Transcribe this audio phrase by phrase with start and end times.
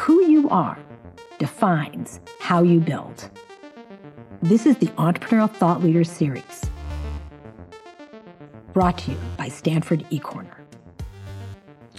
[0.00, 0.78] Who you are
[1.38, 3.28] defines how you build.
[4.40, 6.70] This is the Entrepreneurial Thought Leaders Series,
[8.72, 10.56] brought to you by Stanford eCorner.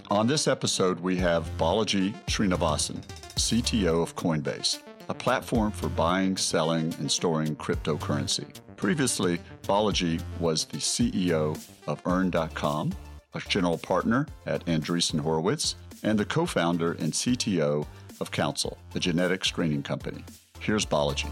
[0.10, 3.06] On this episode, we have Balaji Srinivasan,
[3.36, 8.48] CTO of Coinbase, a platform for buying, selling, and storing cryptocurrency.
[8.78, 11.56] Previously, Balaji was the CEO
[11.86, 12.94] of Earn.com,
[13.36, 17.86] a general partner at Andreessen Horowitz, and the co founder and CTO
[18.20, 20.24] of Counsyl, a genetic screening company.
[20.60, 21.30] Here's Balaji.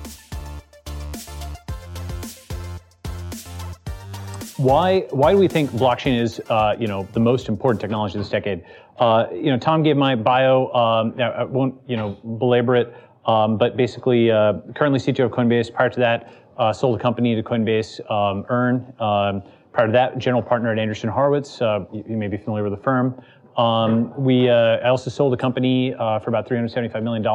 [4.57, 8.29] Why, why do we think blockchain is uh, you know, the most important technology this
[8.29, 8.65] decade?
[8.97, 10.67] Uh, you know, Tom gave my bio.
[10.73, 12.93] Um, I won't you know, belabor it,
[13.25, 15.73] um, but basically, uh, currently CTO of Coinbase.
[15.73, 18.93] Prior to that, uh, sold a company to Coinbase, um, Earn.
[18.99, 21.61] Um, prior to that, general partner at Andreessen Horowitz.
[21.61, 23.21] Uh, you, you, may be familiar with the firm.
[23.59, 27.27] Um, we, uh, I also sold a company uh, for about $375 million.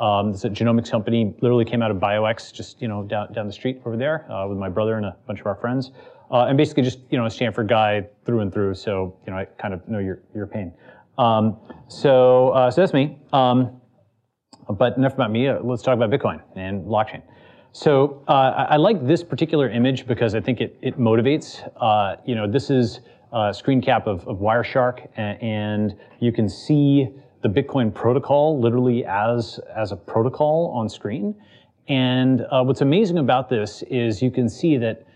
[0.00, 3.46] Um, it's a genomics company, literally came out of BioX, just you know down, down
[3.46, 5.92] the street over there uh, with my brother and a bunch of our friends.
[6.32, 8.74] Uh, and basically just you know a Stanford guy through and through.
[8.74, 10.72] So you know I kind of know your your pain.
[11.18, 13.20] Um, so uh, so that's me.
[13.32, 13.80] Um,
[14.68, 15.46] but enough about me.
[15.46, 17.22] Uh, let's talk about Bitcoin and blockchain.
[17.70, 21.62] So I, I, like this particular image because I think it it motivates.
[22.26, 22.98] you know this is
[23.34, 27.08] uh, screen cap of, of Wireshark, and you can see
[27.42, 31.34] the Bitcoin protocol literally as, as a protocol on screen.
[31.88, 35.06] And uh, what's amazing about this is you can see that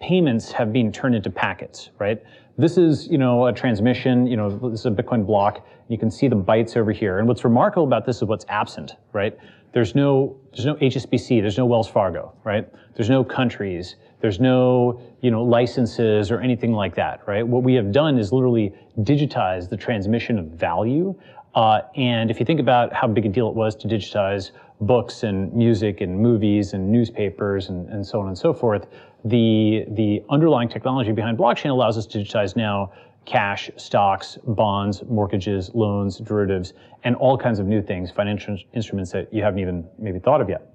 [0.00, 2.22] payments have been turned into packets, right?
[2.56, 5.66] This is, you know, a transmission, you know, this is a Bitcoin block.
[5.88, 7.18] You can see the bytes over here.
[7.18, 9.36] And what's remarkable about this is what's absent, right?
[9.72, 12.68] There's no, there's no HSBC, there's no Wells Fargo, right?
[12.94, 17.44] There's no countries, there's no, you know, licenses or anything like that, right?
[17.44, 21.12] What we have done is literally digitize the transmission of value.
[21.56, 25.24] Uh, and if you think about how big a deal it was to digitize books
[25.24, 28.86] and music and movies and newspapers and, and so on and so forth,
[29.24, 32.92] the, the underlying technology behind blockchain allows us to digitize now
[33.24, 36.74] cash, stocks, bonds, mortgages, loans, derivatives,
[37.04, 40.48] and all kinds of new things, financial instruments that you haven't even maybe thought of
[40.48, 40.70] yet.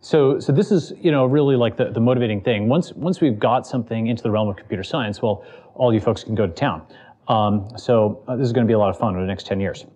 [0.00, 2.68] So, so this is, you know, really like the, the motivating thing.
[2.68, 5.44] Once, once we've got something into the realm of computer science, well,
[5.74, 6.86] all you folks can go to town.
[7.26, 9.46] Um, so uh, this is going to be a lot of fun over the next
[9.46, 9.86] 10 years.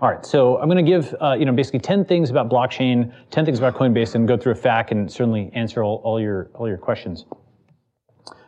[0.00, 3.12] All right, so I'm going to give, uh, you know, basically 10 things about blockchain,
[3.30, 6.50] 10 things about Coinbase, and go through a FAQ and certainly answer all, all your
[6.54, 7.26] all your questions.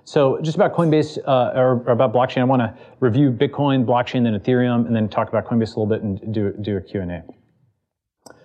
[0.04, 4.24] So just about Coinbase uh, or, or, about blockchain, I want to review Bitcoin, blockchain,
[4.24, 7.22] then Ethereum, and then talk about Coinbase a little bit and do do a Q&A.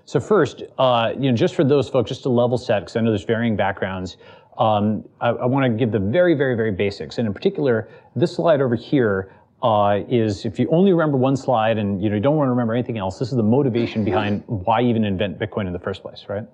[0.06, 3.02] So first, uh, you know, just for those folks, just to level set, because I
[3.02, 4.18] know there's varying backgrounds,
[4.58, 7.18] um, I, I want to give the very, very, very basics.
[7.18, 9.34] And in particular, this slide over here
[9.64, 12.52] uh, is if you only remember one slide and you know you don't want to
[12.52, 16.02] remember anything else, this is the motivation behind why even invent Bitcoin in the first
[16.02, 16.46] place, right?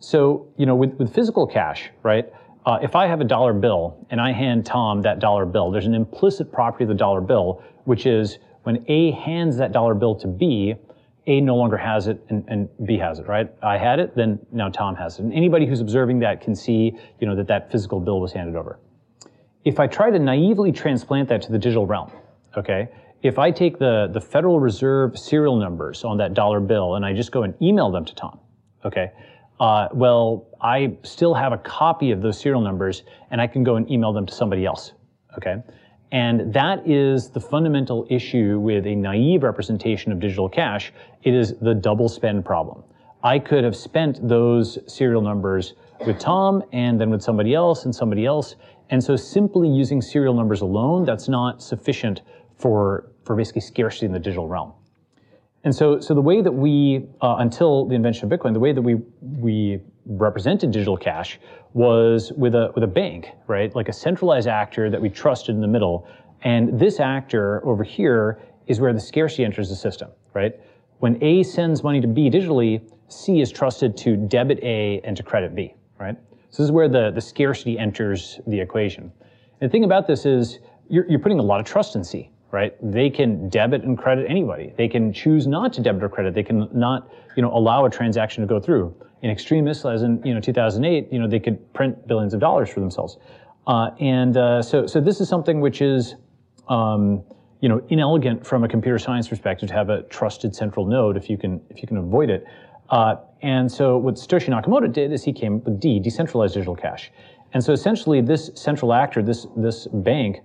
[0.00, 2.32] So you know, with, with physical cash, right?
[2.66, 5.86] Uh, if I have a dollar bill and I hand Tom that dollar bill, there's
[5.86, 10.14] an implicit property of the dollar bill, which is when A hands that dollar bill
[10.16, 10.74] to B,
[11.26, 13.50] a no longer has it and, and, B has it, right?
[13.62, 15.22] I had it, then now Tom has it.
[15.22, 18.56] And anybody who's observing that can see, you know, that that physical bill was handed
[18.56, 18.78] over.
[19.64, 22.10] If I try to naively transplant that to the digital realm,
[22.56, 22.88] okay,
[23.22, 27.12] if I take the, the Federal Reserve serial numbers on that dollar bill and I
[27.12, 28.38] just go and email them to Tom,
[28.84, 29.10] okay,
[29.60, 33.76] uh, well, I still have a copy of those serial numbers and I can go
[33.76, 34.92] and email them to somebody else,
[35.36, 35.56] okay?
[36.12, 40.92] And that is the fundamental issue with a naive representation of digital cash.
[41.22, 42.84] It is the double spend problem.
[43.22, 45.74] I could have spent those serial numbers
[46.06, 48.54] with Tom and then with somebody else and somebody else.
[48.90, 52.22] And so simply using serial numbers alone, that's not sufficient
[52.58, 54.72] for, for basically scarcity in the digital realm.
[55.64, 58.72] And so, so the way that we, uh, until the invention of Bitcoin, the way
[58.72, 61.38] that we, we represented digital cash
[61.74, 63.74] was with a with a bank, right?
[63.74, 66.08] Like a centralized actor that we trusted in the middle.
[66.42, 70.58] And this actor over here is where the scarcity enters the system, right?
[71.00, 75.22] When A sends money to B digitally, C is trusted to debit A and to
[75.22, 76.16] credit B, right?
[76.50, 79.12] So this is where the, the scarcity enters the equation.
[79.60, 82.30] And the thing about this is you're, you're putting a lot of trust in C,
[82.50, 82.74] right?
[82.82, 84.72] They can debit and credit anybody.
[84.76, 86.34] They can choose not to debit or credit.
[86.34, 90.22] They can not, you know, allow a transaction to go through in extremis, as in
[90.24, 93.18] you know 2008, you know they could print billions of dollars for themselves,
[93.66, 96.14] uh, and uh, so so this is something which is
[96.68, 97.22] um,
[97.60, 101.28] you know inelegant from a computer science perspective to have a trusted central node if
[101.28, 102.44] you can if you can avoid it.
[102.90, 106.74] Uh, and so what Satoshi Nakamoto did is he came up with D, decentralized digital
[106.74, 107.10] cash,
[107.52, 110.40] and so essentially this central actor, this this bank,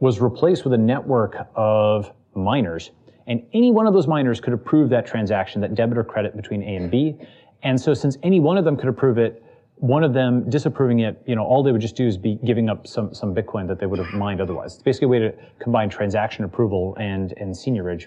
[0.00, 2.90] was replaced with a network of miners
[3.26, 6.62] and any one of those miners could approve that transaction, that debit or credit between
[6.62, 7.16] A and B.
[7.62, 9.42] And so since any one of them could approve it,
[9.76, 12.70] one of them disapproving it, you know, all they would just do is be giving
[12.70, 14.74] up some, some Bitcoin that they would have mined otherwise.
[14.74, 18.06] It's basically a way to combine transaction approval and, and seigniorage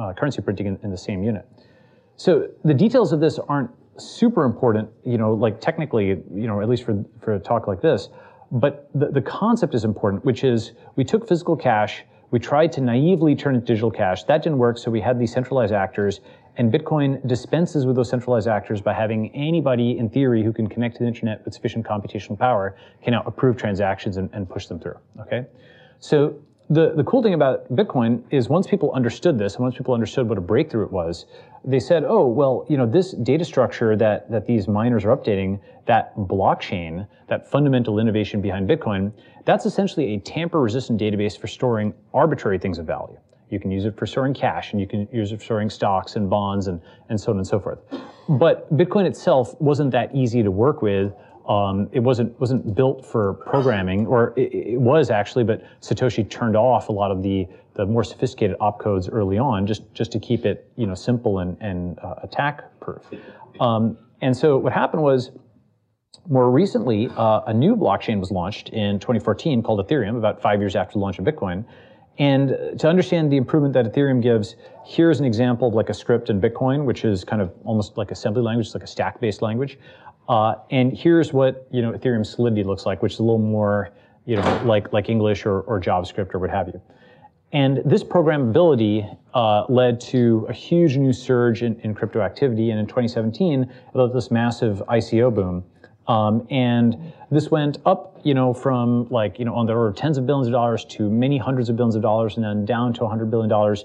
[0.00, 1.46] uh, currency printing in, in the same unit.
[2.16, 6.68] So the details of this aren't super important, you know, like technically, you know, at
[6.68, 8.08] least for, for a talk like this,
[8.50, 12.80] but the, the concept is important, which is we took physical cash, we tried to
[12.80, 14.24] naively turn it digital cash.
[14.24, 16.20] That didn't work, so we had these centralized actors,
[16.56, 20.96] and Bitcoin dispenses with those centralized actors by having anybody, in theory, who can connect
[20.96, 24.78] to the internet with sufficient computational power can now approve transactions and, and push them
[24.78, 24.96] through.
[25.20, 25.46] Okay,
[26.00, 26.38] so
[26.70, 30.28] the, the cool thing about Bitcoin is once people understood this, and once people understood
[30.28, 31.26] what a breakthrough it was,
[31.64, 35.60] they said, oh, well, you know, this data structure that, that these miners are updating,
[35.86, 39.12] that blockchain, that fundamental innovation behind Bitcoin,
[39.44, 43.18] that's essentially a tamper-resistant database for storing arbitrary things of value.
[43.50, 46.16] You can use it for storing cash, and you can use it for storing stocks
[46.16, 47.78] and bonds, and, and so on and so forth.
[48.28, 51.14] But Bitcoin itself wasn't that easy to work with.
[51.48, 56.56] Um, it wasn't wasn't built for programming, or it, it, was actually, but Satoshi turned
[56.56, 60.44] off a lot of the the more sophisticated opcodes early on, just just to keep
[60.44, 63.02] it you know simple and and uh, attack proof.
[63.60, 65.30] Um, and so what happened was
[66.28, 70.76] more recently, uh, a new blockchain was launched in 2014 called Ethereum, about five years
[70.76, 71.64] after the launch of Bitcoin.
[72.18, 76.30] And to understand the improvement that Ethereum gives, here's an example of like a script
[76.30, 79.78] in Bitcoin, which is kind of almost like assembly language, it's like a stack-based language.
[80.28, 83.90] Uh, and here's what you know Ethereum Solidity looks like, which is a little more
[84.26, 86.80] you know like like English or, or JavaScript or what have you.
[87.50, 92.78] And this programmability uh, led to a huge new surge in, in, crypto activity, and
[92.78, 95.64] in 2017, it led to this massive ICO boom.
[96.08, 99.96] Um, and this went up, you know, from like, you know, on the order of
[99.96, 102.92] tens of billions of dollars to many hundreds of billions of dollars and then down
[102.94, 103.76] to $100 billion.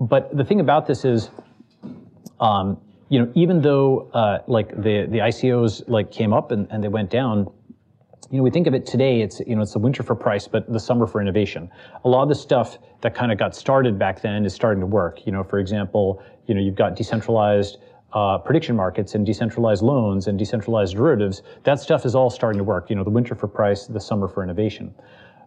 [0.00, 1.30] But the thing about this is,
[2.40, 6.82] um, you know, even though uh, like the the ICOs like came up and, and
[6.82, 7.50] they went down,
[8.30, 10.46] you know, we think of it today, it's, you know, it's the winter for price,
[10.46, 11.68] but the summer for innovation.
[12.04, 14.86] A lot of the stuff that kind of got started back then is starting to
[14.86, 15.26] work.
[15.26, 17.78] You know, for example, you know, you've got decentralized
[18.12, 21.42] uh, prediction markets and decentralized loans and decentralized derivatives.
[21.64, 22.90] That stuff is all starting to work.
[22.90, 24.94] You know, the winter for price, the summer for innovation.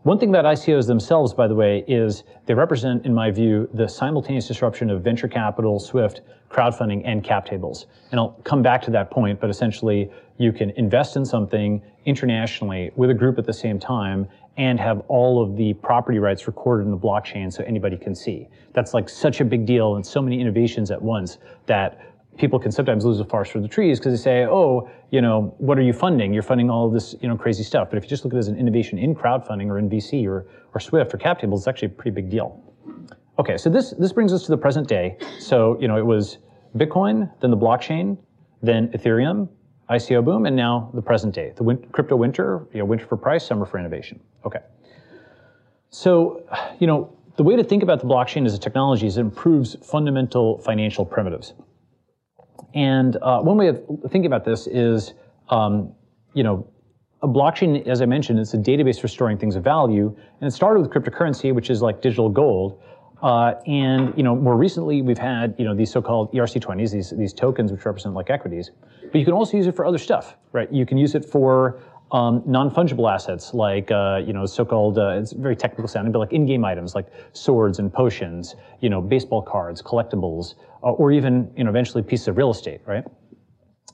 [0.03, 3.87] One thing about ICOs themselves, by the way, is they represent, in my view, the
[3.87, 6.19] simultaneous disruption of venture capital, Swift,
[6.49, 7.85] crowdfunding, and cap tables.
[8.11, 12.91] And I'll come back to that point, but essentially, you can invest in something internationally
[12.97, 14.27] with a group at the same time
[14.57, 18.49] and have all of the property rights recorded in the blockchain so anybody can see.
[18.73, 22.71] That's like such a big deal and so many innovations at once that people can
[22.71, 25.81] sometimes lose the forest for the trees because they say, oh, you know, what are
[25.81, 26.33] you funding?
[26.33, 27.89] You're funding all this, you know, crazy stuff.
[27.89, 30.25] But if you just look at it as an innovation in crowdfunding or in VC
[30.27, 32.61] or, or Swift or cap tables, it's actually a pretty big deal.
[33.39, 35.17] Okay, so this, this brings us to the present day.
[35.39, 36.37] So, you know, it was
[36.77, 38.17] Bitcoin, then the blockchain,
[38.61, 39.49] then Ethereum,
[39.89, 41.53] ICO boom, and now the present day.
[41.55, 44.19] The win- crypto winter, you know, winter for price, summer for innovation.
[44.45, 44.59] Okay.
[45.89, 46.43] So,
[46.79, 49.75] you know, the way to think about the blockchain as a technology is it improves
[49.83, 51.53] fundamental financial primitives.
[52.73, 55.13] And uh, one way of thinking about this is,
[55.49, 55.93] um,
[56.33, 56.67] you know,
[57.21, 60.51] a blockchain, as I mentioned, it's a database for storing things of value, and it
[60.51, 62.81] started with cryptocurrency, which is like digital gold.
[63.21, 67.33] Uh, and you know, more recently, we've had you know these so-called ERC20s, these these
[67.33, 68.71] tokens which represent like equities.
[69.01, 70.69] But you can also use it for other stuff, right?
[70.71, 71.79] You can use it for
[72.13, 76.31] um, non-fungible assets like uh, you know so-called uh, it's very technical sounding, but like
[76.31, 80.53] in-game items like swords and potions, you know baseball cards, collectibles,
[80.83, 83.03] uh, or even you know eventually pieces of real estate, right?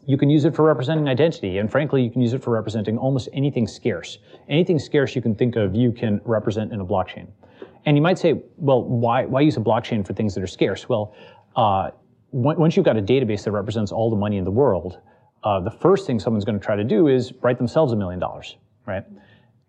[0.06, 2.98] You can use it for representing identity, and frankly, you can use it for representing
[2.98, 4.18] almost anything scarce.
[4.50, 7.28] Anything scarce you can think of, you can represent in a blockchain.
[7.86, 10.90] And you might say, well, why why use a blockchain for things that are scarce?
[10.90, 11.16] Well,
[11.56, 11.92] uh,
[12.32, 15.00] once you've got a database that represents all the money in the world,
[15.44, 18.20] uh, the first thing someone's going to try to do is write themselves a million
[18.20, 19.06] dollars, right?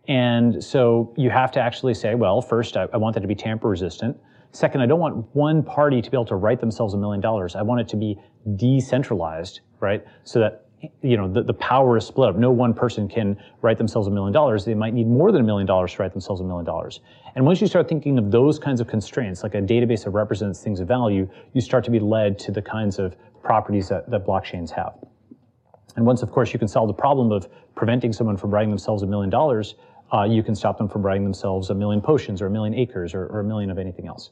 [0.08, 3.34] And so you have to actually say, well, first, I, I want that to be
[3.34, 4.18] tamper resistant.
[4.52, 7.54] Second, I don't want one party to be able to write themselves a million dollars.
[7.54, 8.18] I want it to be
[8.56, 10.04] decentralized, right?
[10.24, 10.66] So that
[11.02, 12.36] you know the, the power is split up.
[12.36, 14.64] No one person can write themselves a million dollars.
[14.64, 17.00] They might need more than a million dollars to write themselves a million dollars.
[17.36, 20.62] And once you start thinking of those kinds of constraints, like a database that represents
[20.62, 24.26] things of value, you start to be led to the kinds of properties that, that
[24.26, 24.94] blockchains have.
[25.96, 29.02] And once, of course, you can solve the problem of preventing someone from writing themselves
[29.02, 29.74] a million dollars,
[30.12, 33.14] uh, you can stop them from writing themselves a million potions or a million acres
[33.14, 34.30] or, or a million of anything else.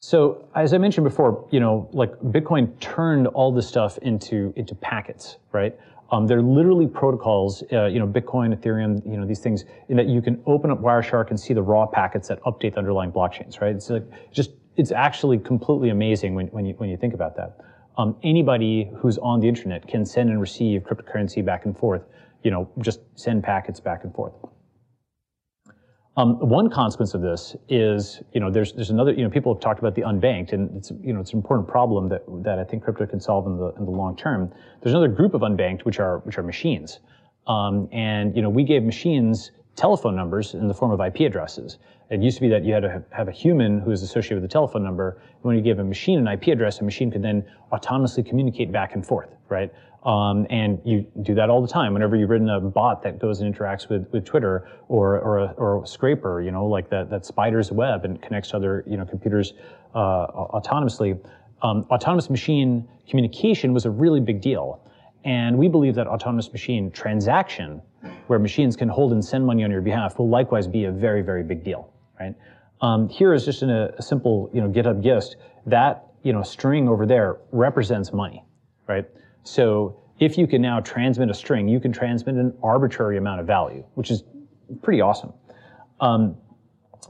[0.00, 4.74] So as I mentioned before, you know, like Bitcoin turned all this stuff into into
[4.74, 5.74] packets, right?
[6.10, 10.06] Um, they're literally protocols, uh, you know, Bitcoin, Ethereum, you know, these things, in that
[10.06, 13.62] you can open up Wireshark and see the raw packets that update the underlying blockchains,
[13.62, 13.74] right?
[13.74, 17.56] It's like just it's actually completely amazing when, when you when you think about that.
[17.96, 22.02] Um, anybody who's on the internet can send and receive cryptocurrency back and forth.
[22.42, 24.34] You know, just send packets back and forth.
[26.16, 29.60] Um, one consequence of this is, you know, there's there's another, you know, people have
[29.60, 32.64] talked about the unbanked, and it's you know it's an important problem that that I
[32.64, 34.52] think crypto can solve in the in the long term.
[34.80, 37.00] There's another group of unbanked, which are which are machines,
[37.48, 41.78] um, and you know we gave machines telephone numbers in the form of IP addresses.
[42.10, 44.50] It used to be that you had to have a human who was associated with
[44.50, 45.20] the telephone number.
[45.42, 48.94] When you gave a machine an IP address, a machine could then autonomously communicate back
[48.94, 49.72] and forth, right?
[50.04, 51.94] Um, and you do that all the time.
[51.94, 55.54] Whenever you've written a bot that goes and interacts with, with Twitter or, or, a,
[55.56, 58.98] or a scraper, you know, like that, that spider's web and connects to other, you
[58.98, 59.54] know, computers
[59.94, 61.18] uh, autonomously.
[61.62, 64.82] Um, autonomous machine communication was a really big deal.
[65.24, 67.80] And we believe that autonomous machine transaction,
[68.26, 71.22] where machines can hold and send money on your behalf, will likewise be a very,
[71.22, 72.34] very big deal, right?
[72.80, 75.36] Um, here is just in a, a simple, you know, GitHub gist.
[75.66, 78.44] That, you know, string over there represents money,
[78.86, 79.06] right?
[79.42, 83.46] So if you can now transmit a string, you can transmit an arbitrary amount of
[83.46, 84.24] value, which is
[84.82, 85.32] pretty awesome.
[86.00, 86.36] Um,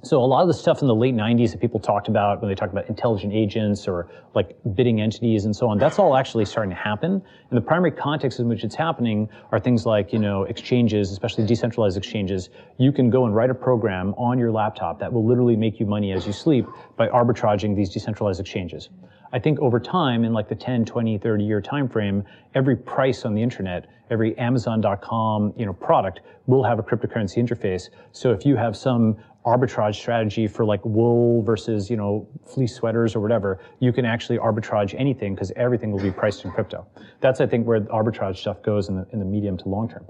[0.02, 2.48] so a lot of the stuff in the late 90s that people talked about when
[2.50, 6.44] they talked about intelligent agents or like bidding entities and so on, that's all actually
[6.44, 7.22] starting to happen.
[7.50, 11.46] And the primary context in which it's happening are things like, you know, exchanges, especially
[11.46, 12.50] decentralized exchanges.
[12.78, 15.86] You can go and write a program on your laptop that will literally make you
[15.86, 18.90] money as you sleep by arbitraging these decentralized exchanges.
[19.34, 22.22] I think over time, in like the 10, 20, 30 year time frame,
[22.54, 27.88] every price on the internet, every Amazon.com, you know, product will have a cryptocurrency interface.
[28.12, 33.14] So if you have some arbitrage strategy for like wool versus, you know, fleece sweaters
[33.14, 36.86] or whatever, you can actually arbitrage anything because everything will be priced in crypto.
[37.20, 39.88] That's, I think, where the arbitrage stuff goes in the, in the medium to long
[39.88, 40.06] term.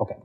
[0.00, 0.16] Okay.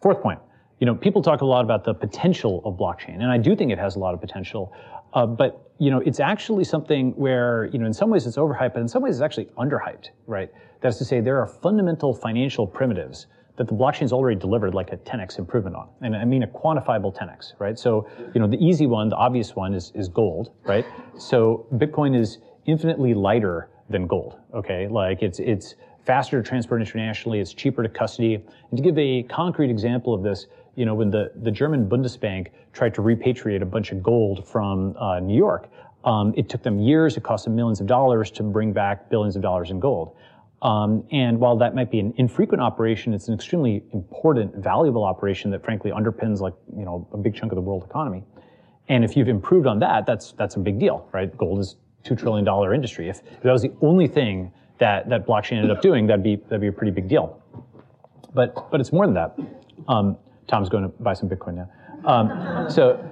[0.00, 0.38] Fourth point.
[0.78, 3.72] You know, people talk a lot about the potential of blockchain, and I do think
[3.72, 4.72] it has a lot of potential.
[5.14, 8.74] Uh, but you know, it's actually something where, you know, in some ways it's overhyped,
[8.74, 10.50] but in some ways it's actually underhyped, right?
[10.80, 14.96] That's to say there are fundamental financial primitives that the blockchain's already delivered like a
[14.98, 15.88] 10x improvement on.
[16.02, 17.78] And I mean a quantifiable 10x, right?
[17.78, 20.84] So, you know, the easy one, the obvious one is, is gold, right?
[21.18, 24.88] So Bitcoin is infinitely lighter than gold, okay?
[24.88, 28.34] Like it's, it's faster to transport internationally, it's cheaper to custody.
[28.34, 32.48] And to give a concrete example of this, you know, when the, the German Bundesbank
[32.72, 35.70] tried to repatriate a bunch of gold from uh, New York,
[36.04, 39.34] um, it took them years, it cost them millions of dollars to bring back billions
[39.34, 40.14] of dollars in gold.
[40.62, 45.50] Um, and while that might be an infrequent operation, it's an extremely important, valuable operation
[45.50, 48.24] that frankly underpins like, you know, a big chunk of the world economy.
[48.88, 51.36] And if you've improved on that, that's, that's a big deal, right?
[51.36, 53.08] Gold is $2 trillion industry.
[53.08, 56.36] If, if that was the only thing that, that blockchain ended up doing, that'd be,
[56.36, 57.42] that'd be a pretty big deal.
[58.34, 59.36] But, but it's more than that.
[59.88, 61.70] Um, Tom's going to buy some Bitcoin now.
[62.06, 63.04] Um, so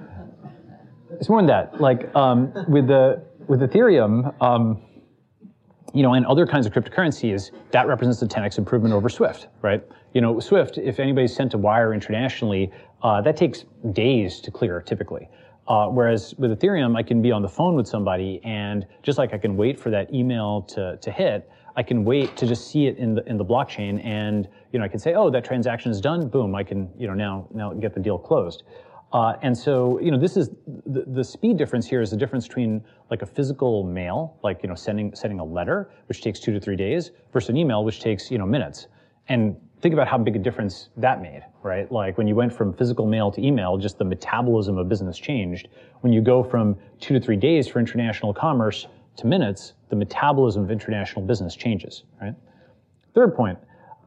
[1.19, 1.79] it's more than that.
[1.79, 4.81] Like um, with the with Ethereum, um,
[5.95, 9.81] you know, and other kinds of cryptocurrencies, that represents a 10x improvement over Swift, right?
[10.13, 12.69] You know, Swift, if anybody's sent a wire internationally,
[13.01, 15.29] uh, that takes days to clear typically.
[15.67, 19.33] Uh, whereas with Ethereum, I can be on the phone with somebody, and just like
[19.33, 22.85] I can wait for that email to to hit, I can wait to just see
[22.85, 25.91] it in the in the blockchain, and you know I can say, oh, that transaction
[25.91, 26.27] is done.
[26.27, 28.63] Boom, I can you know now now get the deal closed.
[29.15, 30.49] Uh, and so you know this is
[30.87, 34.67] the, the speed difference here is the difference between like a physical mail, like you
[34.67, 38.01] know sending sending a letter, which takes two to three days, versus an email, which
[38.01, 38.87] takes you know minutes.
[39.29, 41.89] And think about how big a difference that made, right?
[41.89, 45.69] Like when you went from physical mail to email, just the metabolism of business changed.
[46.01, 50.65] When you go from two to three days for international commerce to minutes, the metabolism
[50.65, 52.35] of international business changes, right?
[53.13, 53.57] Third point,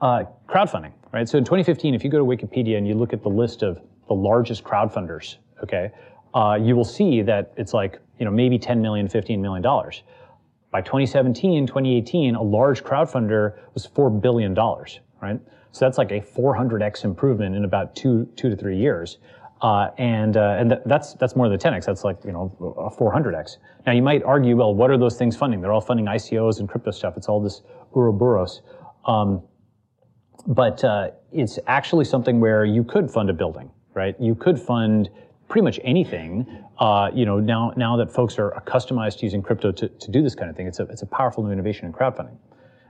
[0.03, 1.27] uh, crowdfunding, right?
[1.27, 3.81] So in 2015, if you go to Wikipedia and you look at the list of
[4.09, 5.91] the largest crowdfunders, okay,
[6.35, 10.03] uh, you will see that it's like, you know, maybe 10 million, 15 million dollars.
[10.71, 15.41] By 2017, 2018, a large crowdfunder was $4 billion, right?
[15.73, 19.19] So that's like a 400x improvement in about two, two to three years.
[19.61, 21.85] Uh, and uh, and th- that's that's more than 10x.
[21.85, 23.57] That's like you know a 400x.
[23.87, 25.61] Now you might argue, well, what are those things funding?
[25.61, 27.17] They're all funding ICOs and crypto stuff.
[27.17, 27.63] It's all this
[27.93, 28.63] Ouroboros.
[29.05, 29.43] Um,
[30.47, 34.15] but uh, it's actually something where you could fund a building, right?
[34.19, 35.11] You could fund
[35.49, 36.47] pretty much anything.
[36.79, 40.23] Uh, you know now now that folks are customized to using crypto to, to do
[40.23, 42.37] this kind of thing, it's a it's a powerful new innovation in crowdfunding.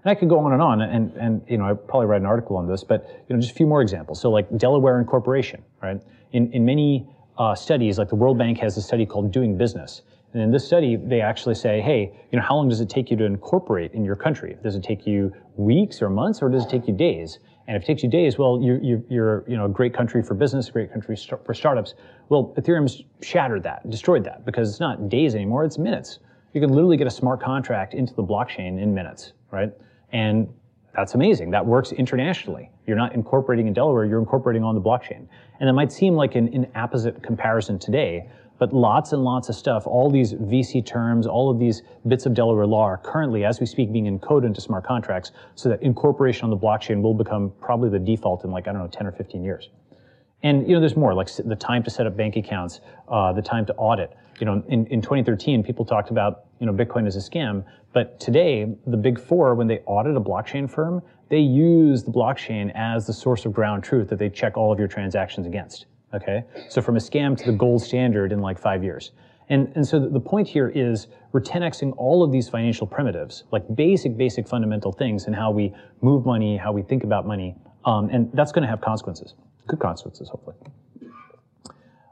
[0.04, 2.26] And I could go on and on, and, and you know, I probably write an
[2.26, 4.20] article on this, but you know, just a few more examples.
[4.20, 6.00] So like Delaware Incorporation, right?
[6.32, 10.02] In, in many uh, studies, like the World Bank has a study called Doing Business.
[10.32, 13.10] And in this study, they actually say, hey, you know, how long does it take
[13.10, 14.56] you to incorporate in your country?
[14.62, 17.38] Does it take you weeks or months, or does it take you days?
[17.68, 20.22] And if it takes you days, well, you, you, you're you know a great country
[20.22, 21.94] for business, a great country for startups.
[22.30, 26.18] Well, Ethereum's shattered that, destroyed that, because it's not days anymore; it's minutes.
[26.54, 29.70] You can literally get a smart contract into the blockchain in minutes, right?
[30.12, 30.48] And
[30.96, 31.50] that's amazing.
[31.50, 32.70] That works internationally.
[32.87, 35.28] You're not incorporating in Delaware; you're incorporating on the blockchain.
[35.60, 39.54] And it might seem like an, an apposite comparison today, but lots and lots of
[39.54, 43.60] stuff, all these VC terms, all of these bits of Delaware law are currently, as
[43.60, 47.52] we speak, being encoded into smart contracts so that incorporation on the blockchain will become
[47.60, 49.70] probably the default in like, I don't know, 10 or 15 years.
[50.42, 53.42] And, you know, there's more, like the time to set up bank accounts, uh, the
[53.42, 54.16] time to audit.
[54.38, 57.64] You know, in, in 2013, people talked about, you know, Bitcoin as a scam.
[57.92, 62.70] But today, the big four, when they audit a blockchain firm, they use the blockchain
[62.74, 65.86] as the source of ground truth that they check all of your transactions against.
[66.14, 69.12] Okay, so from a scam to the gold standard in like five years.
[69.50, 73.62] And, and so the point here is we're 10xing all of these financial primitives, like
[73.74, 77.56] basic, basic fundamental things in how we move money, how we think about money.
[77.84, 79.34] Um, and that's going to have consequences,
[79.66, 80.56] good consequences, hopefully.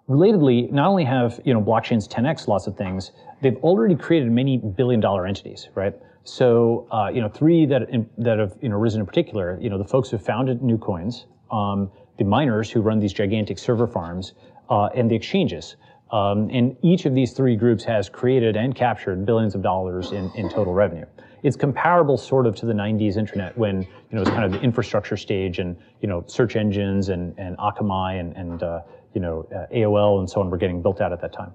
[0.08, 3.10] Relatedly, not only have you know blockchains 10x lots of things,
[3.42, 5.94] they've already created many billion dollar entities, right?
[6.22, 9.68] So uh, you know three that in, that have you know risen in particular, you
[9.68, 13.86] know the folks who founded new coins, um, the miners who run these gigantic server
[13.86, 14.34] farms,
[14.70, 15.76] uh, and the exchanges.
[16.10, 20.30] Um, and each of these three groups has created and captured billions of dollars in,
[20.36, 21.06] in total revenue.
[21.42, 24.52] It's comparable sort of to the 90s internet when, you know, it was kind of
[24.52, 28.80] the infrastructure stage and, you know, search engines and, and Akamai and, and uh,
[29.14, 31.52] you know, uh, AOL and so on were getting built out at that time.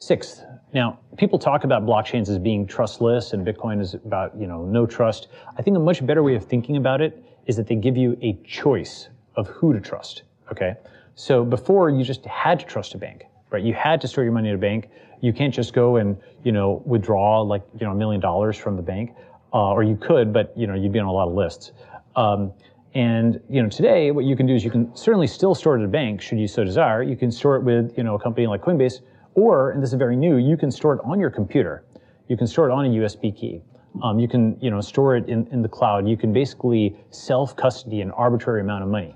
[0.00, 4.64] Sixth, now people talk about blockchains as being trustless and Bitcoin is about, you know,
[4.64, 5.28] no trust.
[5.56, 8.16] I think a much better way of thinking about it is that they give you
[8.22, 10.22] a choice of who to trust.
[10.52, 10.74] Okay.
[11.16, 13.64] So before you just had to trust a bank, right?
[13.64, 14.88] You had to store your money at a bank.
[15.20, 18.76] You can't just go and, you know, withdraw like, you know, a million dollars from
[18.76, 19.14] the bank.
[19.52, 21.72] Uh, or you could, but, you know, you'd be on a lot of lists.
[22.14, 22.52] Um,
[22.94, 25.80] and, you know, today what you can do is you can certainly still store it
[25.80, 27.02] at a bank should you so desire.
[27.02, 29.00] You can store it with, you know, a company like Coinbase,
[29.34, 31.84] or, and this is very new, you can store it on your computer.
[32.28, 33.62] You can store it on a USB key.
[34.02, 36.08] Um, you can, you know, store it in, in the cloud.
[36.08, 39.14] You can basically self-custody an arbitrary amount of money.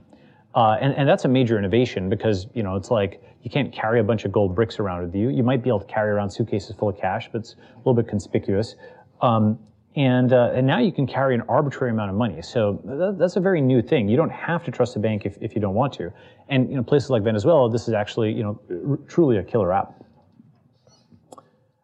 [0.54, 4.00] Uh, and, and that's a major innovation because, you know, it's like you can't carry
[4.00, 5.30] a bunch of gold bricks around with you.
[5.30, 7.94] You might be able to carry around suitcases full of cash, but it's a little
[7.94, 8.76] bit conspicuous.
[9.20, 9.58] Um,
[9.94, 12.40] and, uh, and now you can carry an arbitrary amount of money.
[12.42, 14.08] So that, that's a very new thing.
[14.08, 16.12] You don't have to trust a bank if, if you don't want to.
[16.48, 19.72] And, you know, places like Venezuela, this is actually, you know, r- truly a killer
[19.72, 20.01] app.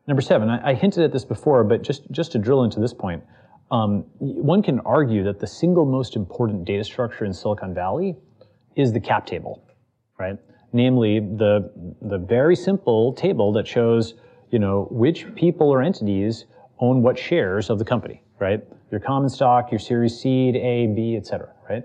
[0.09, 2.95] Number seven, I, I, hinted at this before, but just, just to drill into this
[2.95, 3.23] point,
[3.71, 8.17] um, one can argue that the single most important data structure in Silicon Valley
[8.75, 9.63] is the cap table,
[10.19, 10.39] right?
[10.73, 14.15] Namely, the, the very simple table that shows,
[14.51, 16.47] you know, which people or entities
[16.79, 18.65] own what shares of the company, right?
[18.91, 21.85] Your common stock, your series seed, A, B, et cetera, right?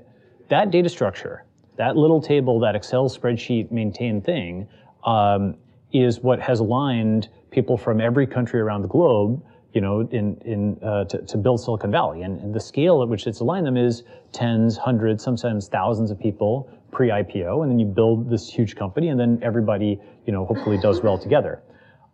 [0.50, 1.44] That data structure,
[1.76, 4.70] that little table, that Excel spreadsheet maintained thing,
[5.06, 5.58] um,
[5.92, 9.42] is what has aligned people from every country around the globe,
[9.74, 12.22] you know, in, in, uh, to, to, build Silicon Valley.
[12.24, 16.20] And, and, the scale at which it's aligned them is tens, hundreds, sometimes thousands of
[16.20, 17.64] people pre-IPO.
[17.64, 21.18] And then you build this huge company and then everybody, you know, hopefully does well
[21.18, 21.64] together.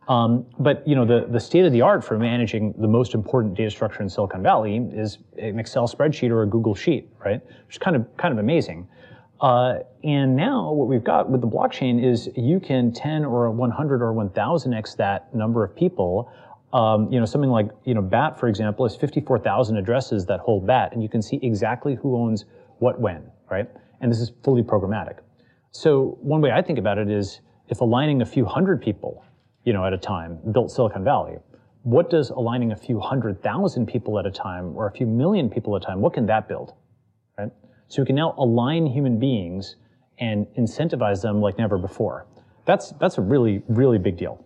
[0.10, 3.54] Um, but you know the, the state of the art for managing the most important
[3.54, 7.39] data structure in Silicon Valley is an Excel spreadsheet or a Google Sheet, right?
[7.67, 8.88] Which is kind of kind of amazing.
[9.41, 14.02] Uh, and now what we've got with the blockchain is you can 10 or 100
[14.02, 16.32] or 1000x that number of people.
[16.73, 20.67] Um, you know, something like, you know, BAT, for example, is 54,000 addresses that hold
[20.67, 22.45] BAT, and you can see exactly who owns
[22.80, 23.67] what when, right?
[24.02, 25.19] And this is fully programmatic.
[25.71, 29.23] So one way I think about it is if aligning a few hundred people,
[29.63, 31.38] you know, at a time built Silicon Valley,
[31.84, 35.49] what does aligning a few hundred thousand people at a time or a few million
[35.49, 36.73] people at a time, what can that build,
[37.38, 37.52] right?
[37.89, 39.75] So we can now align human beings
[40.19, 42.25] and incentivize them like never before.
[42.65, 44.45] That's, that's a really, really big deal.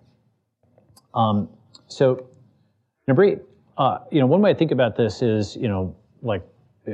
[1.14, 1.50] Um,
[1.88, 2.28] so
[3.08, 3.40] number eight,
[3.78, 6.42] uh, you know, one way I think about this is, you know, like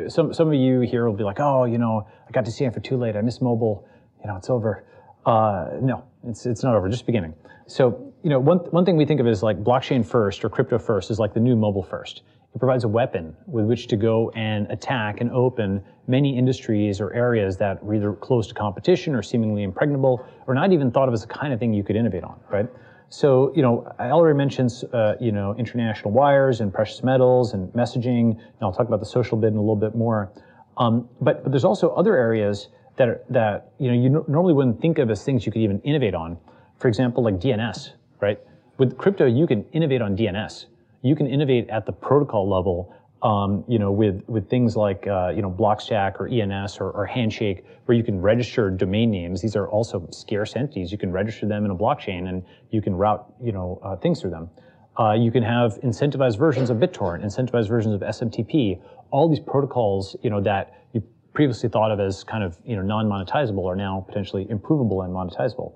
[0.07, 2.83] some, some of you here will be like, oh, you know, I got to Stanford
[2.83, 3.15] too late.
[3.15, 3.87] I missed mobile.
[4.21, 4.85] You know, it's over.
[5.25, 7.33] Uh, no, it's, it's not over, just beginning.
[7.67, 10.79] So, you know, one, one thing we think of as like blockchain first or crypto
[10.79, 12.23] first is like the new mobile first.
[12.55, 17.13] It provides a weapon with which to go and attack and open many industries or
[17.13, 21.13] areas that were either close to competition or seemingly impregnable or not even thought of
[21.13, 22.67] as the kind of thing you could innovate on, right?
[23.09, 27.71] So, you know, I already mentioned, uh, you know, international wires and precious metals and
[27.73, 30.31] messaging, and I'll talk about the social bit in a little bit more.
[30.77, 34.79] Um, but, but there's also other areas that, are, that, you know, you normally wouldn't
[34.79, 36.37] think of as things you could even innovate on.
[36.77, 38.39] For example, like DNS, right?
[38.77, 40.65] With crypto, you can innovate on DNS.
[41.01, 45.31] You can innovate at the protocol level um, you know, with, with things like, uh,
[45.35, 49.41] you know, Blockstack or ENS or, or, Handshake, where you can register domain names.
[49.41, 50.91] These are also scarce entities.
[50.91, 54.21] You can register them in a blockchain and you can route, you know, uh, things
[54.21, 54.49] through them.
[54.97, 58.81] Uh, you can have incentivized versions of BitTorrent, incentivized versions of SMTP.
[59.11, 62.81] All these protocols, you know, that you previously thought of as kind of, you know,
[62.81, 65.73] non-monetizable are now potentially improvable and monetizable.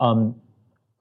[0.00, 0.36] Um,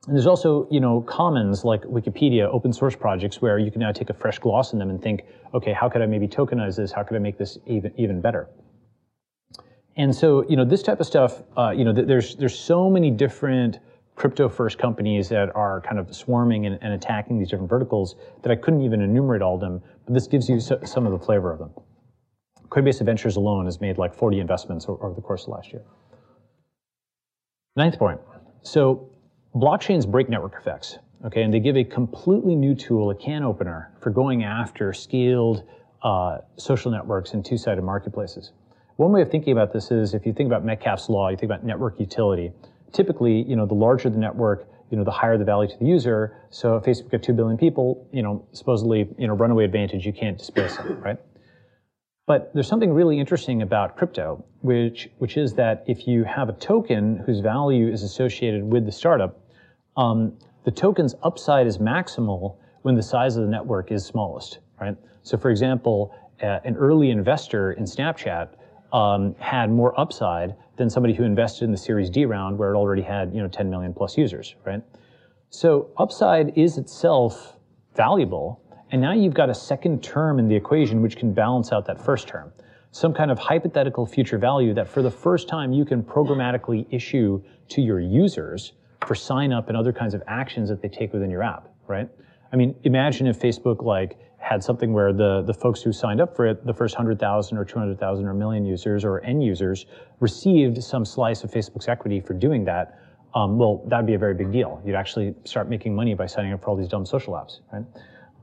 [0.07, 3.91] and there's also, you know, commons like Wikipedia, open source projects where you can now
[3.91, 6.91] take a fresh gloss in them and think, okay, how could I maybe tokenize this?
[6.91, 8.49] How could I make this even even better?
[9.97, 13.11] And so, you know, this type of stuff, uh, you know, there's there's so many
[13.11, 13.77] different
[14.15, 18.51] crypto first companies that are kind of swarming and, and, attacking these different verticals that
[18.51, 21.25] I couldn't even enumerate all of them, but this gives you so, some of the
[21.25, 21.71] flavor of them.
[22.69, 25.83] Coinbase Ventures alone has made like 40 investments over, over the course of last year.
[27.75, 28.19] Ninth point.
[28.63, 29.10] So
[29.55, 33.91] blockchains break network effects, okay, and they give a completely new tool, a can opener,
[33.99, 35.63] for going after scaled
[36.03, 38.51] uh, social networks and two-sided marketplaces.
[38.97, 41.51] One way of thinking about this is if you think about Metcalfe's law, you think
[41.51, 42.51] about network utility.
[42.91, 45.85] Typically, you know, the larger the network, you know, the higher the value to the
[45.85, 46.37] user.
[46.49, 50.13] So if Facebook got two billion people, you know, supposedly, you know, runaway advantage, you
[50.13, 51.17] can't displace them, right?
[52.27, 56.53] But there's something really interesting about crypto, which, which is that if you have a
[56.53, 59.39] token whose value is associated with the startup,
[59.97, 64.95] um, the token's upside is maximal when the size of the network is smallest, right?
[65.23, 68.49] So for example, uh, an early investor in Snapchat
[68.93, 72.77] um, had more upside than somebody who invested in the Series D round where it
[72.77, 74.81] already had, you know, 10 million plus users, right?
[75.49, 77.57] So upside is itself
[77.95, 81.85] valuable, and now you've got a second term in the equation which can balance out
[81.85, 82.51] that first term.
[82.91, 87.41] Some kind of hypothetical future value that for the first time you can programmatically issue
[87.69, 88.73] to your users
[89.05, 92.09] for sign up and other kinds of actions that they take within your app, right?
[92.51, 96.35] I mean, imagine if Facebook like had something where the, the folks who signed up
[96.35, 99.85] for it, the first 100,000 or 200,000 or a million users or end users
[100.19, 102.99] received some slice of Facebook's equity for doing that.
[103.33, 104.81] Um, well, that'd be a very big deal.
[104.85, 107.85] You'd actually start making money by signing up for all these dumb social apps, right?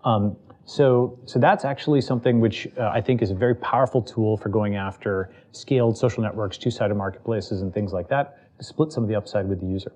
[0.04, 4.36] Um, so, so that's actually something which uh, I think is a very powerful tool
[4.36, 9.02] for going after scaled social networks, two-sided marketplaces, and things like that to split some
[9.02, 9.92] of the upside with the user.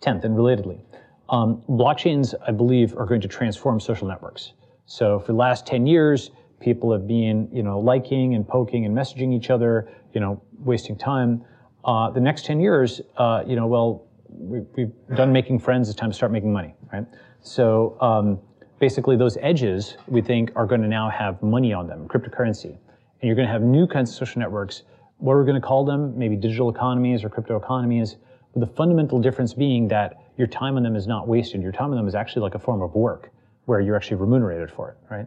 [0.00, 0.80] Tenth, and relatedly,
[1.28, 4.52] um, blockchains, I believe, are going to transform social networks.
[4.86, 6.30] So for the last 10 years,
[6.60, 10.96] people have been, you know, liking and poking and messaging each other, you know, wasting
[10.96, 11.44] time.
[11.84, 15.88] Uh, the next 10 years, uh, you know, well, we, have done making friends.
[15.88, 17.04] It's time to start making money, right?
[17.40, 18.38] So um,
[18.78, 23.22] basically, those edges we think are going to now have money on them, cryptocurrency, and
[23.22, 24.82] you're going to have new kinds of social networks.
[25.18, 26.16] What are we going to call them?
[26.18, 28.16] Maybe digital economies or crypto economies
[28.56, 31.62] the fundamental difference being that your time on them is not wasted.
[31.62, 33.30] Your time on them is actually like a form of work
[33.66, 35.26] where you're actually remunerated for it, right?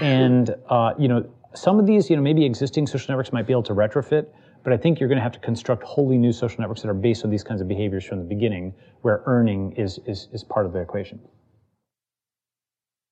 [0.00, 3.52] And, uh, you know, some of these, you know, maybe existing social networks might be
[3.52, 4.26] able to retrofit,
[4.64, 6.94] but I think you're going to have to construct wholly new social networks that are
[6.94, 10.66] based on these kinds of behaviors from the beginning, where earning is, is, is part
[10.66, 11.20] of the equation.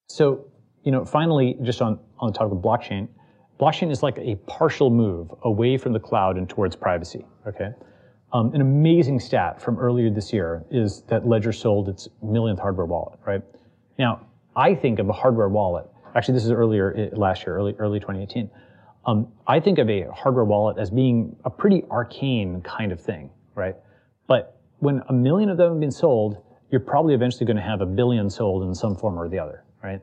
[0.09, 0.45] So,
[0.83, 3.07] you know, finally, just on, on the topic of blockchain,
[3.59, 7.71] blockchain is like a partial move away from the cloud and towards privacy, okay?
[8.33, 12.85] Um, an amazing stat from earlier this year is that Ledger sold its millionth hardware
[12.85, 13.41] wallet, right?
[13.97, 15.85] Now, I think of a hardware wallet,
[16.15, 18.49] actually this is earlier eh, last year, early, early 2018.
[19.05, 23.29] Um, I think of a hardware wallet as being a pretty arcane kind of thing,
[23.55, 23.75] right?
[24.27, 27.79] But when a million of them have been sold, you're probably eventually going to have
[27.79, 30.01] a billion sold in some form or the other, right?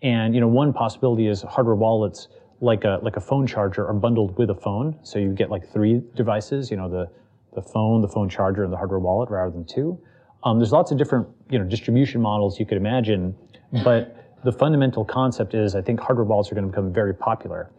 [0.00, 2.28] And you know, one possibility is hardware wallets
[2.60, 5.70] like a like a phone charger are bundled with a phone, so you get like
[5.70, 6.70] three devices.
[6.70, 7.10] You know, the
[7.56, 9.98] the phone, the phone charger, and the hardware wallet rather than two.
[10.44, 13.34] Um, there's lots of different you know distribution models you could imagine,
[13.82, 17.72] but the fundamental concept is I think hardware wallets are going to become very popular.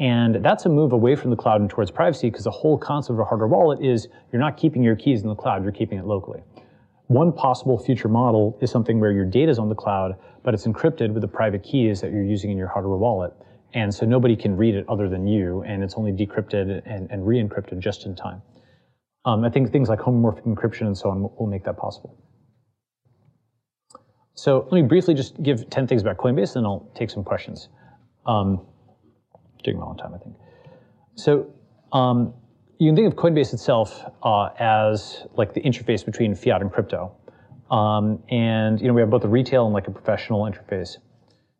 [0.00, 3.12] And that's a move away from the cloud and towards privacy because the whole concept
[3.12, 5.98] of a hardware wallet is you're not keeping your keys in the cloud, you're keeping
[5.98, 6.42] it locally.
[7.08, 10.66] One possible future model is something where your data is on the cloud, but it's
[10.66, 13.34] encrypted with the private keys that you're using in your hardware wallet.
[13.74, 17.26] And so nobody can read it other than you, and it's only decrypted and, and
[17.26, 18.40] re-encrypted just in time.
[19.24, 22.16] Um, I think things like homomorphic encryption and so on will, will make that possible.
[24.34, 27.68] So let me briefly just give 10 things about Coinbase, and I'll take some questions.
[28.24, 28.66] Um,
[29.62, 30.34] taking a long time, I think.
[31.14, 31.52] So
[31.92, 32.32] um,
[32.78, 37.14] you can think of Coinbase itself uh, as like the interface between fiat and crypto.
[37.70, 40.96] Um, and you know we have both a retail and like a professional interface.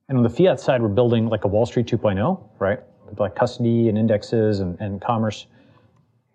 [0.09, 2.81] And on the fiat side, we're building like a Wall Street 2.0, right?
[3.07, 5.46] With like custody and indexes and, and commerce.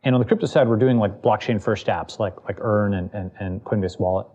[0.06, 3.10] And on the crypto side, we're doing like blockchain first apps like, like Earn and,
[3.14, 4.28] and, and Coinbase Wallet.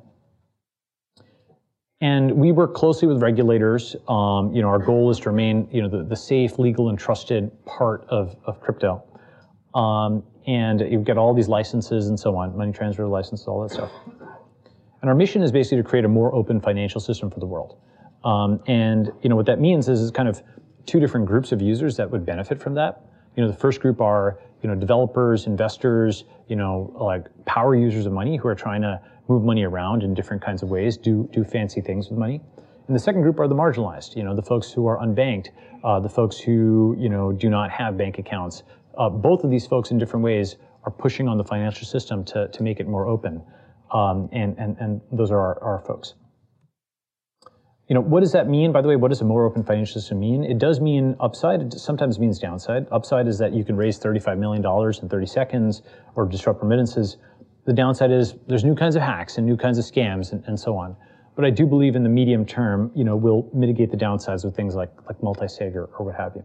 [2.00, 3.94] And we work closely with regulators.
[4.08, 6.98] Um, you know, our goal is to remain, you know, the, the safe, legal, and
[6.98, 9.04] trusted part of, of crypto.
[9.74, 13.70] Um, and you've got all these licenses and so on, money transfer licenses, all that
[13.70, 13.92] stuff.
[15.02, 17.78] And our mission is basically to create a more open financial system for the world.
[18.24, 20.42] Um, and you know what that means is it's kind of
[20.86, 23.04] two different groups of users that would benefit from that.
[23.36, 28.06] You know, the first group are you know developers, investors, you know, like power users
[28.06, 31.28] of money who are trying to move money around in different kinds of ways, do
[31.32, 32.40] do fancy things with money.
[32.86, 35.50] And the second group are the marginalized, you know, the folks who are unbanked,
[35.84, 38.64] uh, the folks who you know do not have bank accounts.
[38.98, 42.48] Uh, both of these folks, in different ways, are pushing on the financial system to
[42.48, 43.42] to make it more open.
[43.92, 46.14] Um, and, and, and those are our, our folks.
[47.90, 48.70] You know, what does that mean?
[48.70, 50.44] By the way, what does a more open financial system mean?
[50.44, 51.60] It does mean upside.
[51.60, 52.86] It sometimes means downside.
[52.92, 54.64] Upside is that you can raise $35 million
[55.02, 55.82] in 30 seconds
[56.14, 57.16] or disrupt remittances.
[57.66, 60.58] The downside is there's new kinds of hacks and new kinds of scams and, and
[60.58, 60.94] so on.
[61.34, 64.54] But I do believe in the medium term, you know, we'll mitigate the downsides with
[64.54, 66.44] things like, like multi-sig or, or what have you.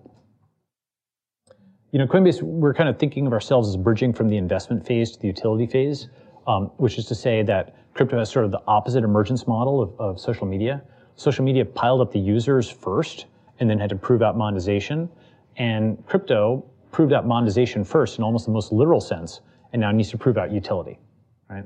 [1.92, 5.12] You know, Coinbase, we're kind of thinking of ourselves as bridging from the investment phase
[5.12, 6.08] to the utility phase
[6.48, 10.00] um, which is to say that crypto has sort of the opposite emergence model of,
[10.00, 10.84] of social media.
[11.16, 13.26] Social media piled up the users first
[13.60, 15.10] and then had to prove out monetization.
[15.58, 19.42] And crypto proved out monetization first in almost the most literal sense,
[19.74, 20.98] and now needs to prove out utility,
[21.50, 21.66] right?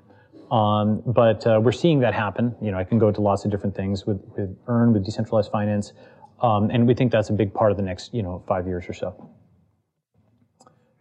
[0.52, 2.56] Um, but uh, we're seeing that happen.
[2.62, 5.52] You know, I can go into lots of different things with, with Earn, with decentralized
[5.52, 5.94] finance,
[6.42, 8.86] um, and we think that's a big part of the next, you know, five years
[8.90, 9.30] or so.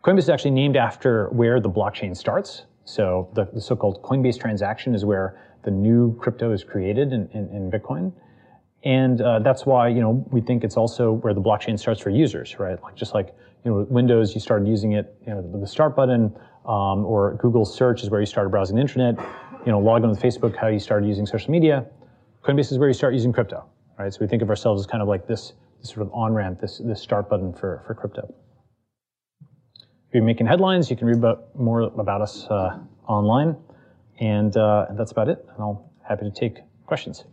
[0.04, 2.64] Coinbase is actually named after where the blockchain starts.
[2.84, 7.48] So the, the so-called Coinbase transaction is where the new crypto is created in, in,
[7.48, 8.12] in Bitcoin.
[8.84, 12.10] And uh, that's why, you know, we think it's also where the blockchain starts for
[12.10, 12.80] users, right?
[12.82, 16.32] Like just like, you know, Windows, you started using it, you know, the start button,
[16.64, 19.18] um, or Google search is where you started browsing the internet,
[19.66, 21.86] you know, log on with Facebook, how you started using social media.
[22.44, 23.64] Coinbase is where you start using crypto,
[23.98, 24.12] right?
[24.12, 26.78] So we think of ourselves as kind of like this, this sort of on-ramp, this,
[26.78, 28.32] this start button for, for crypto.
[29.40, 33.56] If you're making headlines, you can read about, more about us uh, online.
[34.20, 35.44] And, uh, that's about it.
[35.54, 37.24] And I'm happy to take questions.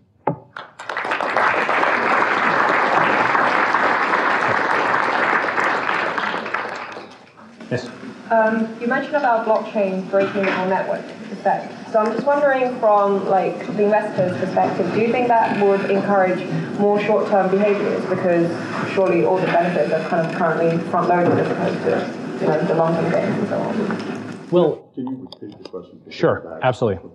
[7.76, 7.90] Yes.
[8.32, 11.92] Um, you mentioned about blockchain breaking our network effect.
[11.92, 16.44] So I'm just wondering from like the investor's perspective, do you think that would encourage
[16.80, 18.50] more short-term behaviors because
[18.94, 22.76] surely all the benefits are kind of currently front-loaded as opposed to you know, the
[22.76, 24.48] long-term gains and so on.
[24.52, 26.02] Well, Can you repeat the question?
[26.10, 27.10] Sure, absolutely.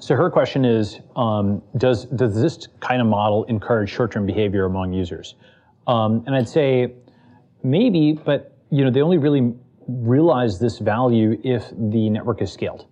[0.00, 4.92] So her question is, um, does does this kind of model encourage short-term behavior among
[4.92, 5.34] users?
[5.86, 6.94] Um, and I'd say
[7.62, 9.54] maybe, but you know, they only really
[9.98, 12.86] realize this value if the network is scaled.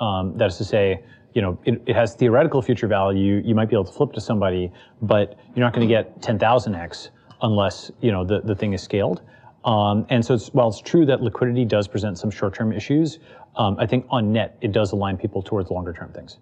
[0.00, 1.02] Um, that is to say,
[1.34, 3.42] you know, it, it, has theoretical future value.
[3.44, 7.10] You might be able to flip to somebody, but you're not going to get 10,000x
[7.42, 9.22] unless you know the, the thing is scaled.
[9.64, 13.18] Um, and so it's, while it's true that liquidity does present some short-term issues,
[13.56, 16.38] um, I think on net, it does align people towards longer-term things.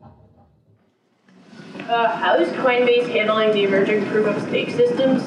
[1.82, 5.22] Uh, how is Coinbase handling the emerging proof of stake systems?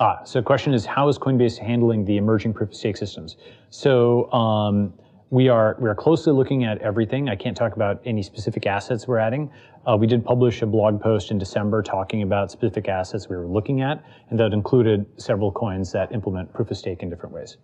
[0.00, 3.36] Ah, so the question is, how is Coinbase handling the emerging proof of stake systems?
[3.70, 4.92] So um,
[5.30, 7.28] we are we are closely looking at everything.
[7.28, 9.50] I can't talk about any specific assets we're adding.
[9.86, 13.46] Uh, we did publish a blog post in December talking about specific assets we were
[13.46, 17.56] looking at, and that included several coins that implement proof of stake in different ways.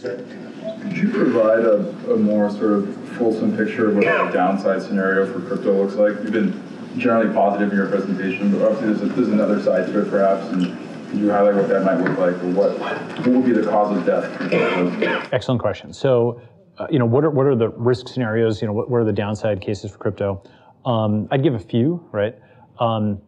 [0.00, 5.30] Could you provide a, a more sort of fulsome picture of what a downside scenario
[5.30, 6.14] for crypto looks like?
[6.22, 10.00] You've been generally positive in your presentation, but obviously there's, a, there's another side to
[10.00, 10.66] it perhaps, and
[11.10, 13.94] could you highlight what that might look like, or what, what would be the cause
[13.94, 15.32] of death?
[15.32, 15.92] Excellent question.
[15.92, 16.40] So,
[16.78, 18.62] uh, you know, what are what are the risk scenarios?
[18.62, 20.42] You know, what, what are the downside cases for crypto?
[20.86, 22.36] Um, I'd give a few, right?
[22.78, 23.20] Um,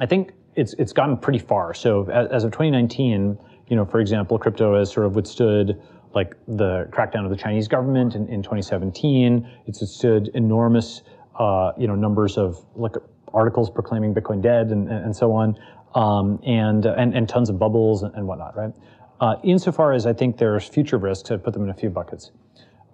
[0.00, 1.74] I think it's it's gotten pretty far.
[1.74, 5.80] So, as, as, of 2019, you know, for example, crypto has sort of withstood
[6.14, 9.48] like the crackdown of the Chinese government in, in 2017.
[9.66, 11.02] It's withstood enormous,
[11.38, 12.94] uh, you know, numbers of like
[13.32, 15.58] articles proclaiming Bitcoin dead and, and so on
[15.94, 18.72] um, and, and, and tons of bubbles and, whatnot, right?
[19.20, 22.30] Uh, insofar as I think there's future risks, I put them in a few buckets.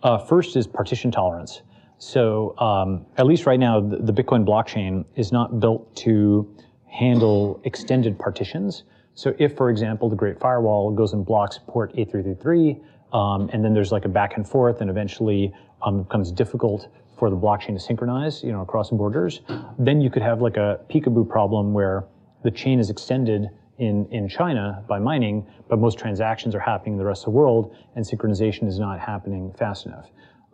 [0.02, 1.62] Uh, first is partition tolerance.
[1.98, 6.54] So um, at least right now, the, the, Bitcoin blockchain is not built to
[6.86, 8.84] handle extended partitions.
[9.14, 12.82] So if, for example, the Great Firewall goes and blocks port 8333,
[13.14, 16.88] um, and then there's like a back and forth, and eventually um, it becomes difficult
[17.16, 19.40] for the blockchain to synchronize, you know, across borders,
[19.78, 22.04] then you could have like a peekaboo problem where
[22.42, 23.48] the chain is extended
[23.78, 27.38] in, in China by mining, but most transactions are happening in the rest of the
[27.38, 30.10] world, and synchronization is not happening fast enough.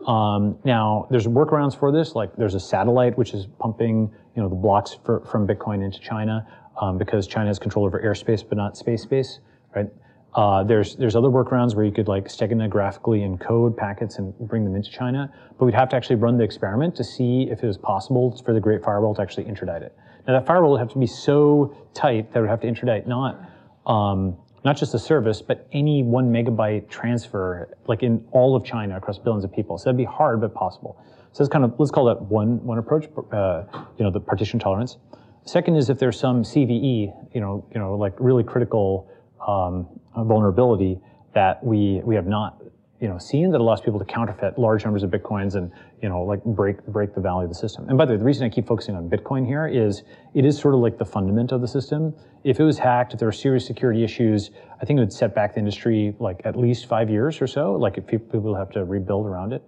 [0.06, 4.48] Um, now, there's workarounds for this, like there's a satellite which is pumping, you know,
[4.48, 6.46] the blocks for, from Bitcoin into China
[6.80, 9.40] um, because China has control over airspace but not space space,
[9.74, 9.88] right?
[10.34, 14.76] Uh, there's there's other workarounds where you could like steganographically encode packets and bring them
[14.76, 17.78] into China, but we'd have to actually run the experiment to see if it was
[17.78, 19.96] possible for the Great Firewall to actually intradict it.
[20.28, 23.08] Now that firewall would have to be so tight that it would have to intradict
[23.08, 23.40] not
[23.86, 28.96] um, not just the service, but any one megabyte transfer, like in all of China
[28.96, 29.78] across billions of people.
[29.78, 31.02] So that'd be hard but possible.
[31.32, 33.08] So that's kind of let's call that one one approach.
[33.32, 33.64] Uh,
[33.98, 34.98] you know, the partition tolerance.
[35.44, 39.10] Second is if there's some CVE, you know, you know, like really critical
[39.46, 40.98] um, Uh, vulnerability
[41.34, 42.60] that we we have not
[43.00, 45.70] you know seen that allows people to counterfeit large numbers of bitcoins and
[46.02, 47.88] you know like break break the value of the system.
[47.88, 50.02] And by the way, the reason I keep focusing on Bitcoin here is
[50.34, 52.12] it is sort of like the fundament of the system.
[52.42, 54.50] If it was hacked, if there were serious security issues,
[54.82, 57.76] I think it would set back the industry like at least five years or so.
[57.76, 59.62] Like if people have to rebuild around it.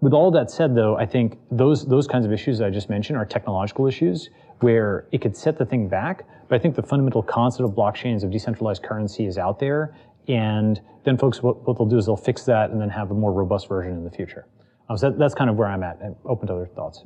[0.00, 3.16] With all that said, though, I think those those kinds of issues I just mentioned
[3.16, 4.28] are technological issues
[4.62, 6.26] where it could set the thing back.
[6.48, 9.96] But I think the fundamental concept of blockchains of decentralized currency is out there.
[10.28, 13.14] And then folks, what, what they'll do is they'll fix that and then have a
[13.14, 14.46] more robust version in the future.
[14.88, 15.98] Um, so that, that's kind of where I'm at.
[16.04, 17.04] I'm open to other thoughts.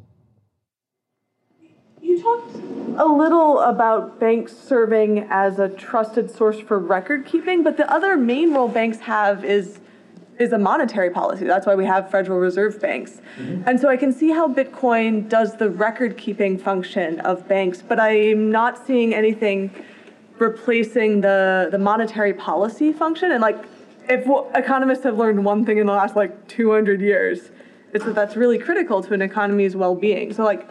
[2.00, 2.54] You talked
[2.98, 8.16] a little about banks serving as a trusted source for record keeping, but the other
[8.16, 9.80] main role banks have is
[10.38, 11.44] is a monetary policy.
[11.44, 13.20] That's why we have Federal Reserve banks.
[13.38, 13.62] Mm-hmm.
[13.66, 17.98] And so I can see how Bitcoin does the record keeping function of banks, but
[17.98, 19.70] I'm not seeing anything
[20.38, 23.32] replacing the, the monetary policy function.
[23.32, 23.64] And like,
[24.08, 27.50] if economists have learned one thing in the last like 200 years,
[27.92, 30.32] it's that that's really critical to an economy's well being.
[30.32, 30.68] So, like,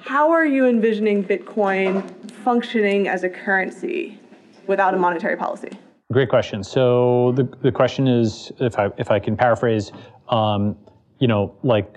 [0.00, 4.20] how are you envisioning Bitcoin functioning as a currency
[4.66, 5.70] without a monetary policy?
[6.10, 6.64] Great question.
[6.64, 9.92] So the, the question is, if I if I can paraphrase,
[10.30, 10.74] um,
[11.18, 11.96] you know, like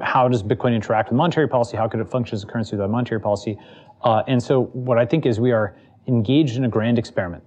[0.00, 1.76] how does Bitcoin interact with monetary policy?
[1.76, 3.58] How could it function as a currency without monetary policy?
[4.02, 7.44] Uh, and so what I think is we are engaged in a grand experiment,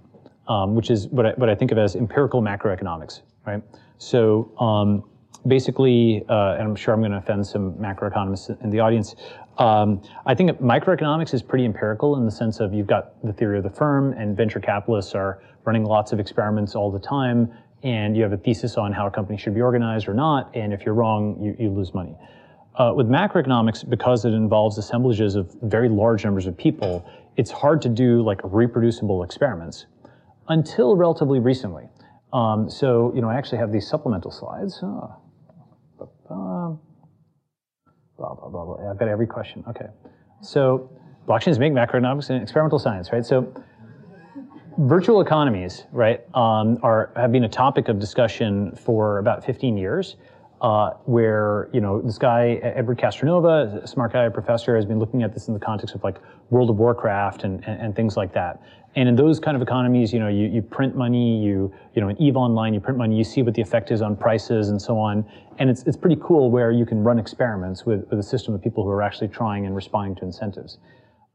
[0.48, 3.64] um, which is what I, what I think of as empirical macroeconomics, right?
[3.98, 5.04] So um,
[5.48, 9.16] basically, uh, and I'm sure I'm going to offend some macroeconomists in the audience.
[9.58, 13.58] Um, I think microeconomics is pretty empirical in the sense of you've got the theory
[13.58, 17.52] of the firm, and venture capitalists are running lots of experiments all the time,
[17.84, 20.74] and you have a thesis on how a company should be organized or not, and
[20.74, 22.16] if you're wrong, you, you lose money.
[22.76, 27.82] Uh, with macroeconomics, because it involves assemblages of very large numbers of people, it's hard
[27.82, 29.86] to do like reproducible experiments
[30.48, 31.88] until relatively recently.
[32.34, 34.80] Um, so, you know, I actually have these supplemental slides.
[34.82, 36.80] Oh.
[38.24, 38.90] Blah, blah, blah, blah.
[38.90, 39.64] I've got every question.
[39.68, 39.88] Okay.
[40.42, 40.90] So,
[41.28, 43.26] blockchains make macroeconomics and experimental science, right?
[43.26, 43.54] So,
[44.78, 50.16] virtual economies, right, um, are have been a topic of discussion for about 15 years.
[50.64, 55.22] Uh, where you know this guy Edward Castronova, a smart guy, professor, has been looking
[55.22, 56.16] at this in the context of like
[56.52, 58.62] World of Warcraft and, and, and, things like that.
[58.96, 62.08] And in those kind of economies, you know, you, you print money, you you know,
[62.08, 64.82] in Eve Online, you print money, you see what the effect is on prices and
[64.82, 65.26] so on.
[65.60, 68.62] And it's it's pretty cool where you can run experiments with, with a system of
[68.62, 70.78] people who are actually trying and responding to incentives.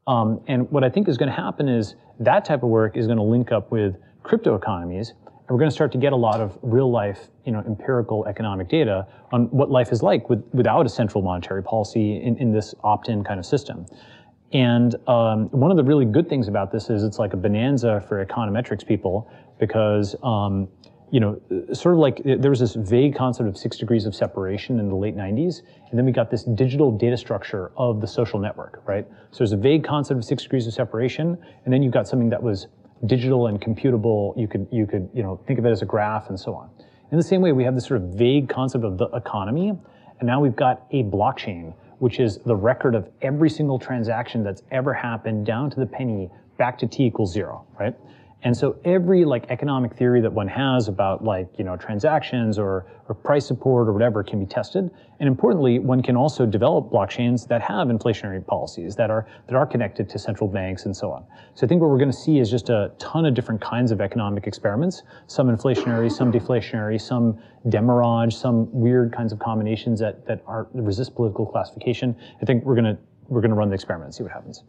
[0.07, 3.05] Um, and what I think is going to happen is that type of work is
[3.05, 5.13] going to link up with crypto economies,
[5.49, 8.23] and we're going to start to get a lot of real life, you know, empirical
[8.27, 12.53] economic data on what life is like with, without a central monetary policy in, in
[12.53, 13.87] this opt-in kind of system.
[14.53, 18.05] And um, one of the really good things about this is it's like a bonanza
[18.07, 19.27] for econometrics people
[19.59, 20.67] because um,
[21.11, 21.41] you know,
[21.73, 24.95] sort of like there was this vague concept of six degrees of separation in the
[24.95, 29.07] late 90s, and then we got this digital data structure of the social network, right?
[29.31, 31.35] So there's a vague concept of six degrees of separation,
[31.65, 32.67] and then you've got something that was
[33.05, 34.37] digital and computable.
[34.37, 36.69] You could, you could, you know, think of it as a graph and so on.
[37.11, 40.27] In the same way, we have this sort of vague concept of the economy, and
[40.27, 44.93] now we've got a blockchain, which is the record of every single transaction that's ever
[44.93, 47.95] happened down to the penny back to t equals zero, right?
[48.41, 52.85] And so every like economic theory that one has about like, you know, transactions or,
[53.09, 54.89] or price support or whatever can be tested.
[55.19, 59.65] And importantly, one can also develop blockchains that have inflationary policies that are, that are
[59.65, 61.25] connected to central banks and so on.
[61.55, 63.91] So I think what we're going to see is just a ton of different kinds
[63.91, 67.37] of economic experiments, some inflationary, some deflationary, some
[67.67, 72.15] demurrage, some weird kinds of combinations that, that are resist political classification.
[72.41, 74.63] I think we're going to, we're going to run the experiment and see what happens.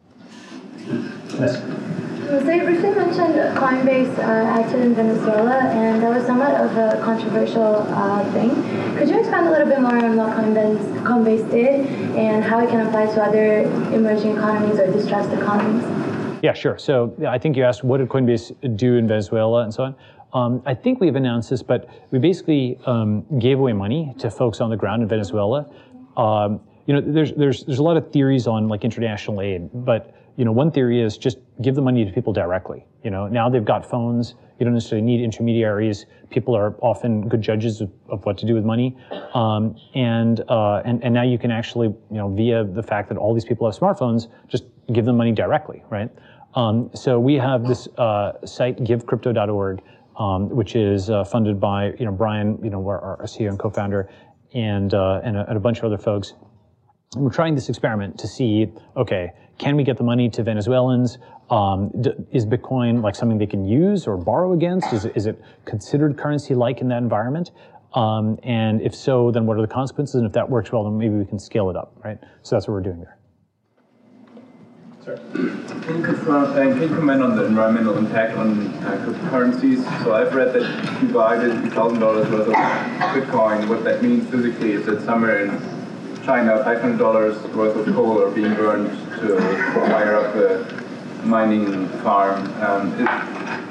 [1.38, 2.09] Yes.
[2.30, 7.78] So you briefly mentioned Coinbase uh, in Venezuela, and that was somewhat of a controversial
[7.88, 8.50] uh, thing.
[8.96, 12.70] Could you expand a little bit more on what Coinbase, Coinbase did and how it
[12.70, 13.62] can apply to other
[13.92, 15.82] emerging economies or distressed economies?
[16.40, 16.78] Yeah, sure.
[16.78, 19.96] So I think you asked what did Coinbase do in Venezuela and so on.
[20.32, 24.60] Um, I think we've announced this, but we basically um, gave away money to folks
[24.60, 25.68] on the ground in Venezuela.
[26.16, 30.14] Um, you know, there's there's there's a lot of theories on like international aid, but
[30.40, 32.86] you know, one theory is just give the money to people directly.
[33.04, 34.36] You know, now they've got phones.
[34.58, 36.06] You don't necessarily need intermediaries.
[36.30, 38.96] People are often good judges of, of what to do with money,
[39.34, 43.18] um, and uh, and and now you can actually, you know, via the fact that
[43.18, 46.08] all these people have smartphones, just give them money directly, right?
[46.54, 49.82] Um, so we have this uh, site, givecrypto.org,
[50.16, 53.58] um, which is uh, funded by you know Brian, you know, our, our CEO and
[53.58, 54.08] co-founder,
[54.54, 56.32] and uh, and a, and a bunch of other folks.
[57.14, 61.18] And we're trying this experiment to see, okay, can we get the money to Venezuelans?
[61.50, 64.90] Um, d- is Bitcoin like something they can use or borrow against?
[64.92, 67.50] Is, is it considered currency like in that environment?
[67.92, 70.14] Um, and if so, then what are the consequences?
[70.14, 72.18] And if that works well, then maybe we can scale it up, right?
[72.42, 73.18] So that's what we're doing there.
[75.04, 75.18] Sorry.
[75.82, 79.82] Can you confirm, uh, can you comment on the environmental impact on uh, cryptocurrencies?
[80.04, 84.86] So I've read that you buy $50,000 worth of Bitcoin, what that means physically is
[84.86, 85.50] that somewhere in
[86.24, 89.38] China, $500 worth of coal are being burned to
[89.74, 92.42] fire up a mining farm.
[92.62, 93.04] Um, it,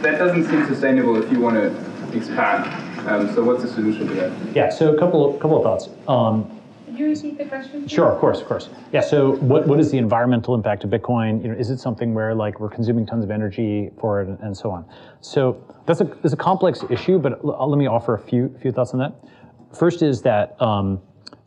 [0.03, 2.65] that doesn't seem sustainable if you want to expand.
[3.07, 4.31] Um, so what's the solution to that?
[4.55, 5.89] Yeah, so a couple of, couple of thoughts.
[6.07, 7.83] Um, Could you repeat the question?
[7.83, 7.91] please?
[7.91, 8.69] Sure, of course, of course.
[8.91, 9.01] Yeah.
[9.01, 11.41] So, what, what is the environmental impact of Bitcoin?
[11.41, 14.39] You know, is it something where like we're consuming tons of energy for it, and,
[14.41, 14.85] and so on?
[15.21, 18.71] So that's a that's a complex issue, but l- let me offer a few few
[18.71, 19.13] thoughts on that.
[19.73, 21.01] First is that um,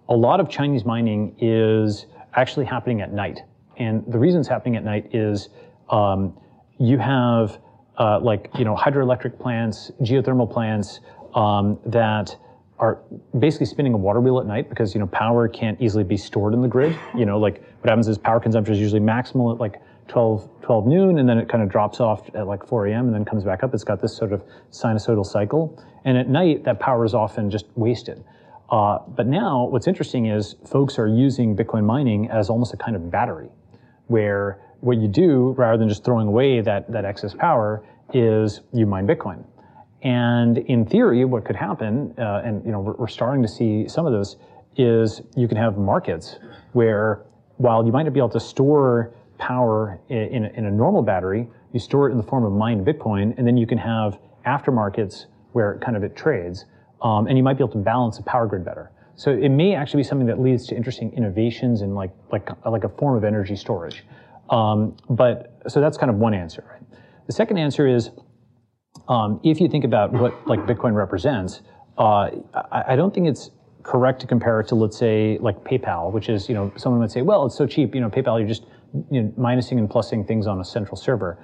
[0.08, 3.40] a lot of Chinese mining is actually happening at night,
[3.76, 5.48] and the reason it's happening at night is
[5.90, 6.36] um,
[6.78, 7.58] you have
[7.98, 11.00] uh, like you know hydroelectric plants, geothermal plants
[11.34, 12.36] um, that
[12.78, 13.00] are
[13.38, 16.54] basically spinning a water wheel at night because you know power can't easily be stored
[16.54, 16.98] in the grid.
[17.16, 20.86] You know, like what happens is power consumption is usually maximal at like 12, 12
[20.86, 23.06] noon, and then it kind of drops off at like 4 a.m.
[23.06, 23.72] and then comes back up.
[23.72, 27.66] It's got this sort of sinusoidal cycle, and at night that power is often just
[27.76, 28.24] wasted.
[28.70, 32.96] Uh, but now, what's interesting is folks are using Bitcoin mining as almost a kind
[32.96, 33.50] of battery,
[34.06, 38.86] where what you do rather than just throwing away that that excess power is you
[38.86, 39.44] mine Bitcoin.
[40.02, 43.86] And in theory, what could happen, uh, and you know, we're, we're starting to see
[43.88, 44.36] some of this,
[44.76, 46.38] is you can have markets
[46.72, 47.22] where,
[47.58, 51.02] while you might not be able to store power in, in, a, in a normal
[51.02, 54.18] battery, you store it in the form of mined Bitcoin, and then you can have
[54.46, 56.64] aftermarkets where kind of it trades,
[57.02, 58.90] um, and you might be able to balance the power grid better.
[59.16, 62.84] So it may actually be something that leads to interesting innovations in like like like
[62.84, 64.04] a form of energy storage.
[64.50, 66.64] Um, but so that's kind of one answer.
[66.68, 66.82] Right?
[67.26, 68.10] The second answer is
[69.08, 71.62] um, if you think about what like Bitcoin represents,
[71.98, 73.50] uh, I, I, don't think it's
[73.82, 77.10] correct to compare it to let's say like PayPal, which is you know someone would
[77.10, 77.94] say, well, it's so cheap.
[77.94, 78.64] You know, PayPal you're just
[79.10, 81.38] you know, minusing and plusing things on a central server.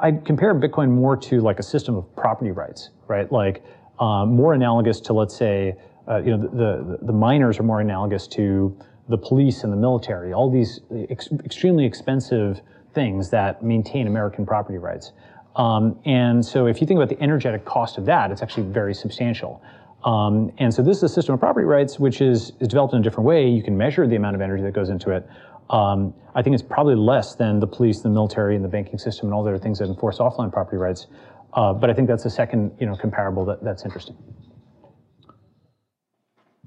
[0.00, 3.30] I'd compare Bitcoin more to like a system of property rights, right?
[3.30, 3.62] Like
[3.98, 5.74] um, more analogous to let's say
[6.08, 8.76] uh, you know the, the the miners are more analogous to
[9.08, 10.80] the police and the military, all these
[11.10, 12.60] ex- extremely expensive
[12.94, 15.12] things that maintain American property rights.
[15.56, 18.94] Um, and so if you think about the energetic cost of that, it's actually very
[18.94, 19.62] substantial.
[20.04, 23.00] Um, and so this is a system of property rights which is, is developed in
[23.00, 23.48] a different way.
[23.48, 25.26] You can measure the amount of energy that goes into it.
[25.70, 29.28] Um, I think it's probably less than the police, the military, and the banking system,
[29.28, 31.06] and all the other things that enforce offline property rights.
[31.54, 34.16] Uh, but I think that's the second, you know, comparable that, that's interesting.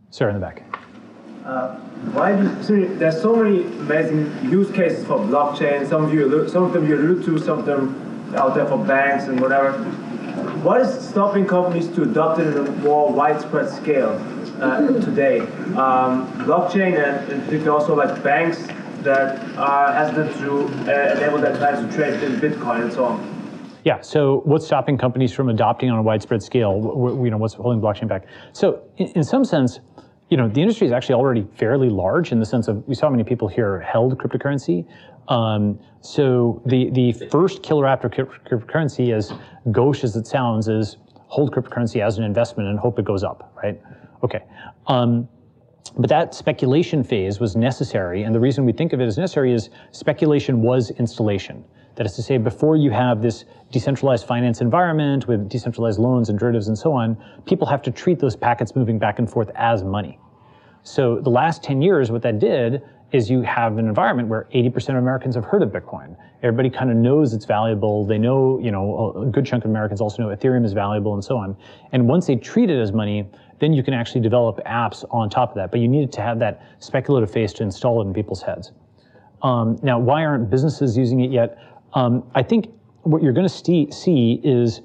[0.09, 0.63] Sarah in the back.
[1.45, 1.75] Uh,
[2.13, 5.87] why do so there's so many amazing use cases for blockchain?
[5.87, 8.77] Some of you, some of them you allude to, some of them out there for
[8.77, 9.71] banks and whatever.
[10.61, 14.11] What is stopping companies to adopt it in a more widespread scale
[14.59, 15.39] uh, today?
[15.39, 18.67] Um, blockchain and in particular also like banks
[19.03, 23.36] that are hesitant to uh, enable their clients to trade in Bitcoin and so on.
[23.87, 24.01] Yeah.
[24.01, 26.73] So, what's stopping companies from adopting on a widespread scale?
[27.23, 28.25] You know, what's holding blockchain back?
[28.51, 29.79] So, in, in some sense,
[30.29, 33.09] you know, the industry is actually already fairly large in the sense of we saw
[33.09, 34.85] many people here held cryptocurrency.
[35.29, 39.31] Um, so the the first killer app of cryptocurrency, as
[39.71, 43.53] gauche as it sounds, is hold cryptocurrency as an investment and hope it goes up,
[43.63, 43.81] right?
[44.21, 44.43] Okay.
[44.87, 45.29] Um,
[45.97, 49.53] but that speculation phase was necessary, and the reason we think of it as necessary
[49.53, 51.63] is speculation was installation.
[51.97, 56.37] That is to say, before you have this decentralized finance environment with decentralized loans and
[56.37, 59.83] derivatives and so on, people have to treat those packets moving back and forth as
[59.83, 60.19] money.
[60.83, 64.89] So the last 10 years, what that did is you have an environment where 80%
[64.89, 66.15] of Americans have heard of Bitcoin.
[66.43, 68.05] Everybody kind of knows it's valuable.
[68.05, 71.23] They know, you know, a good chunk of Americans also know Ethereum is valuable and
[71.23, 71.57] so on.
[71.93, 73.27] And once they treat it as money,
[73.59, 75.71] then you can actually develop apps on top of that.
[75.71, 78.71] But you needed to have that speculative phase to install it in people's heads.
[79.41, 81.57] Um, now, why aren't businesses using it yet?
[81.97, 82.69] Um, I think
[83.01, 84.81] what you're going to see is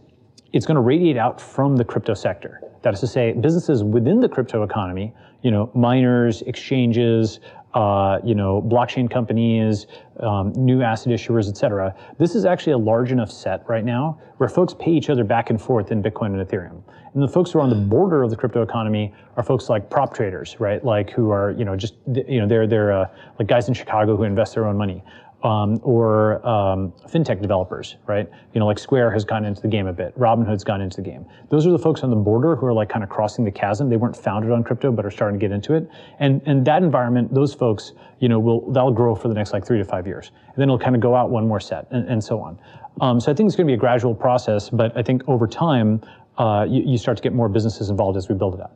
[0.55, 2.63] it's going to radiate out from the crypto sector.
[2.81, 7.41] That is to say, businesses within the crypto economy, you know, miners, exchanges,
[7.75, 9.87] uh, you know, blockchain companies,
[10.21, 11.95] um, new asset issuers, et cetera.
[12.19, 15.51] This is actually a large enough set right now where folks pay each other back
[15.51, 16.83] and forth in Bitcoin and Ethereum.
[17.13, 19.91] And the folks who are on the border of the crypto economy are folks like
[19.91, 20.83] prop traders, right?
[20.83, 23.07] Like who are, you know, just, you know, they're, they're uh,
[23.39, 25.05] like guys in Chicago who invest their own money
[25.43, 28.29] um, or um, fintech developers, right?
[28.55, 30.17] You know, like Square has gone into the game a bit.
[30.19, 31.27] Robinhood's gone into the game.
[31.51, 33.89] Those are the folks on the border who are like kind of crossing the chasm.
[33.89, 35.89] They weren't founded on crypto, but are starting to get into it.
[36.19, 39.67] And and that environment, those folks, you know, will that'll grow for the next like
[39.67, 40.31] three to five years.
[40.47, 42.59] And then it'll kind of go out one more set, and, and so on.
[43.01, 45.47] Um, so I think it's going to be a gradual process, but I think over
[45.47, 46.03] time,
[46.37, 48.73] uh, you, you start to get more businesses involved as we build it out.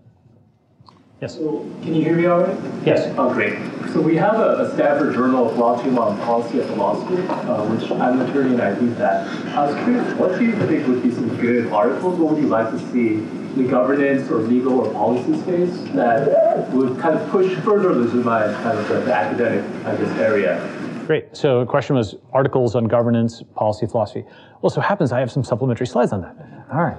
[1.20, 1.36] Yes.
[1.36, 2.58] So, can you hear me all right?
[2.84, 3.14] Yes.
[3.16, 3.58] Oh, great.
[3.92, 7.02] So we have a, a Stanford Journal of Blockchain Law and Policy at the law
[7.02, 9.26] school, uh, which I'm an attorney and I read that.
[9.56, 12.18] I was curious, what do you think would be some good articles?
[12.18, 16.70] What would you like to see in the governance or legal or policy space that
[16.72, 20.58] would kind of push further legitimate kind of the, the academic, I guess, area?
[21.06, 21.34] Great.
[21.34, 24.26] So the question was articles on governance, policy, philosophy.
[24.60, 26.36] Well, so happens I have some supplementary slides on that.
[26.70, 26.98] All right.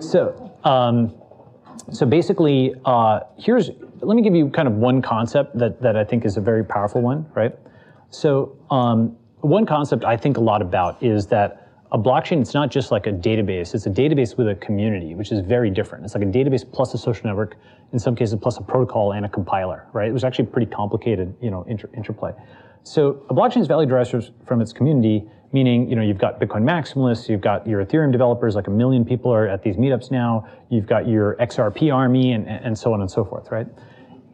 [0.00, 0.52] So.
[0.62, 1.19] Um,
[1.92, 3.70] so basically, uh, here's
[4.00, 6.64] let me give you kind of one concept that that I think is a very
[6.64, 7.54] powerful one, right?
[8.10, 12.70] So um, one concept I think a lot about is that a blockchain it's not
[12.70, 16.04] just like a database; it's a database with a community, which is very different.
[16.04, 17.56] It's like a database plus a social network,
[17.92, 20.08] in some cases plus a protocol and a compiler, right?
[20.08, 22.32] It was actually pretty complicated, you know, inter- interplay.
[22.84, 27.28] So a blockchain's value derives from its community, meaning, you know, you've got Bitcoin maximalists,
[27.28, 30.86] you've got your Ethereum developers, like a million people are at these meetups now, you've
[30.86, 33.66] got your XRP army and, and so on and so forth, right?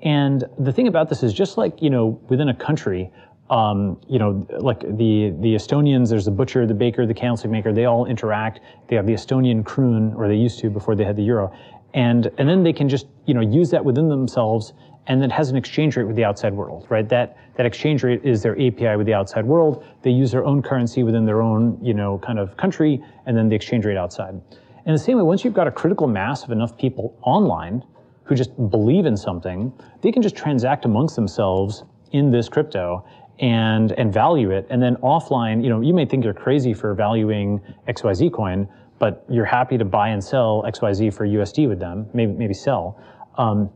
[0.02, 3.10] And the thing about this is just like, you know, within a country,
[3.48, 7.72] um, you know, like the, the Estonians, there's the butcher, the baker, the candlestick maker,
[7.72, 8.60] they all interact.
[8.88, 11.52] They have the Estonian kroon, or they used to before they had the euro.
[11.94, 14.74] And, and then they can just, you know, use that within themselves
[15.08, 17.08] and that has an exchange rate with the outside world, right?
[17.08, 19.84] That that exchange rate is their API with the outside world.
[20.02, 23.48] They use their own currency within their own, you know, kind of country, and then
[23.48, 24.40] the exchange rate outside.
[24.84, 27.82] In the same way, once you've got a critical mass of enough people online
[28.24, 33.04] who just believe in something, they can just transact amongst themselves in this crypto
[33.38, 34.66] and and value it.
[34.70, 39.24] And then offline, you know, you may think you're crazy for valuing XYZ coin, but
[39.28, 43.00] you're happy to buy and sell XYZ for USD with them, maybe maybe sell.
[43.38, 43.70] Um,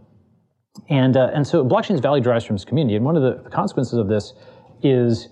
[0.88, 2.96] and, uh, and so blockchain's value derives from its community.
[2.96, 4.32] And one of the consequences of this
[4.82, 5.28] is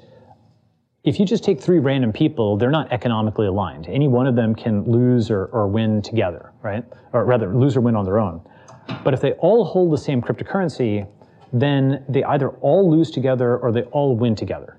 [1.05, 3.87] if you just take three random people, they're not economically aligned.
[3.89, 6.85] Any one of them can lose or, or win together, right?
[7.13, 8.43] Or rather, lose or win on their own.
[9.05, 11.07] But if they all hold the same cryptocurrency,
[11.53, 14.79] then they either all lose together or they all win together.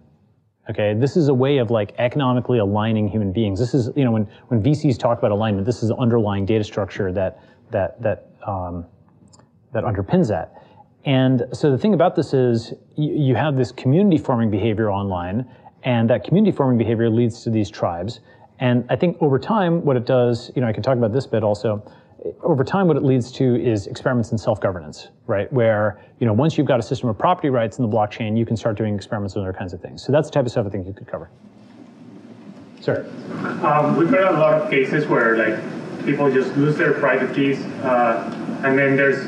[0.69, 3.59] Okay, this is a way of like economically aligning human beings.
[3.59, 6.63] This is, you know, when, when VCs talk about alignment, this is the underlying data
[6.63, 7.41] structure that,
[7.71, 8.85] that, that, um,
[9.73, 10.58] that underpins that.
[11.09, 15.43] And so the thing about this is you, have this community forming behavior online,
[15.81, 18.19] and that community forming behavior leads to these tribes.
[18.59, 21.25] And I think over time, what it does, you know, I can talk about this
[21.25, 21.81] bit also.
[22.43, 25.51] Over time, what it leads to is experiments in self-governance, right?
[25.51, 28.45] Where, you know, once you've got a system of property rights in the blockchain, you
[28.45, 30.05] can start doing experiments on other kinds of things.
[30.05, 31.31] So that's the type of stuff I think you could cover.
[32.81, 33.09] Sir.
[33.63, 37.59] Um, we've heard a lot of cases where, like, people just lose their private keys,
[37.83, 39.25] uh, and then there's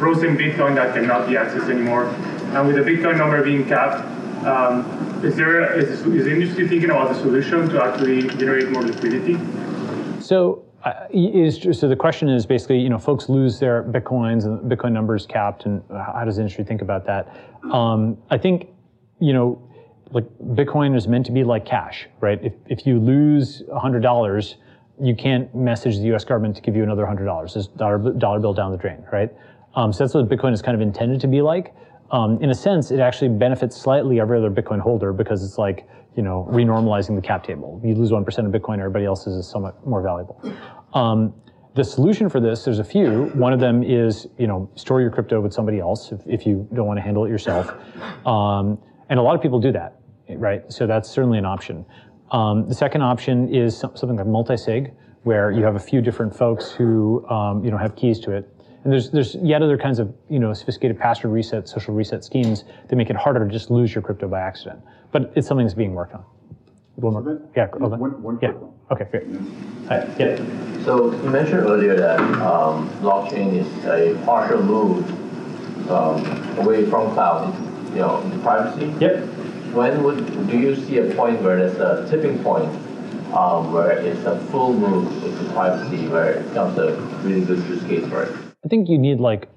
[0.00, 2.06] in Bitcoin that cannot be accessed anymore.
[2.54, 4.04] And with the Bitcoin number being capped,
[4.46, 4.82] um,
[5.22, 9.38] is there is, is the industry thinking about the solution to actually generate more liquidity?
[10.20, 14.58] So uh, is so the question is basically you know folks lose their bitcoins and
[14.70, 17.36] Bitcoin numbers capped, and how does the industry think about that?
[17.70, 18.68] Um, I think
[19.18, 19.62] you know
[20.12, 22.42] like Bitcoin is meant to be like cash, right?
[22.42, 24.56] If if you lose hundred dollars
[25.02, 26.24] you can't message the U.S.
[26.24, 27.56] government to give you another hundred dollars.
[27.56, 29.30] It's dollar dollar bill down the drain, right?
[29.74, 31.74] Um, so that's what Bitcoin is kind of intended to be like.
[32.10, 35.88] Um, in a sense, it actually benefits slightly every other Bitcoin holder because it's like
[36.16, 37.80] you know renormalizing the cap table.
[37.84, 40.40] You lose one percent of Bitcoin, everybody else's is somewhat more valuable.
[40.92, 41.32] Um,
[41.74, 43.26] the solution for this, there's a few.
[43.34, 46.68] One of them is you know store your crypto with somebody else if, if you
[46.74, 47.70] don't want to handle it yourself,
[48.26, 50.00] um, and a lot of people do that,
[50.30, 50.64] right?
[50.72, 51.84] So that's certainly an option.
[52.32, 54.92] Um, the second option is something like multi-sig,
[55.22, 58.52] where you have a few different folks who um, you know have keys to it.
[58.84, 62.64] And there's there's yet other kinds of you know sophisticated password reset, social reset schemes
[62.88, 64.80] that make it harder to just lose your crypto by accident.
[65.12, 66.24] But it's something that's being worked on.
[66.96, 67.42] One more.
[67.56, 67.66] Yeah.
[67.66, 68.52] One, one yeah.
[68.90, 69.06] Okay.
[69.10, 69.26] Great.
[69.88, 70.08] Right.
[70.18, 70.84] Yeah.
[70.84, 76.24] So you mentioned earlier that um, blockchain is a partial move um,
[76.58, 77.54] away from cloud,
[77.90, 78.92] you know, privacy.
[78.98, 79.28] Yep
[79.72, 82.68] when would do you see a point where there's a tipping point
[83.34, 87.82] um, where it's a full move into privacy, where it becomes a really good use
[87.84, 88.49] case for it.
[88.62, 89.48] I think you need like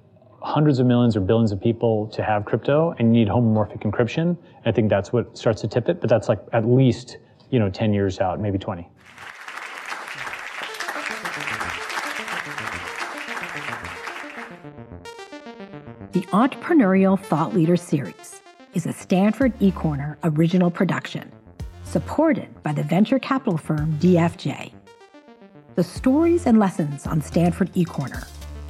[0.41, 4.37] hundreds of millions or billions of people to have crypto, and you need homomorphic encryption.
[4.65, 7.17] I think that's what starts to tip it, but that's like at least
[7.49, 8.87] you know 10 years out, maybe 20.
[16.13, 18.41] The Entrepreneurial Thought Leader Series
[18.73, 21.29] is a Stanford eCorner original production,
[21.83, 24.71] supported by the venture capital firm DFJ.
[25.75, 28.25] The stories and lessons on Stanford eCorner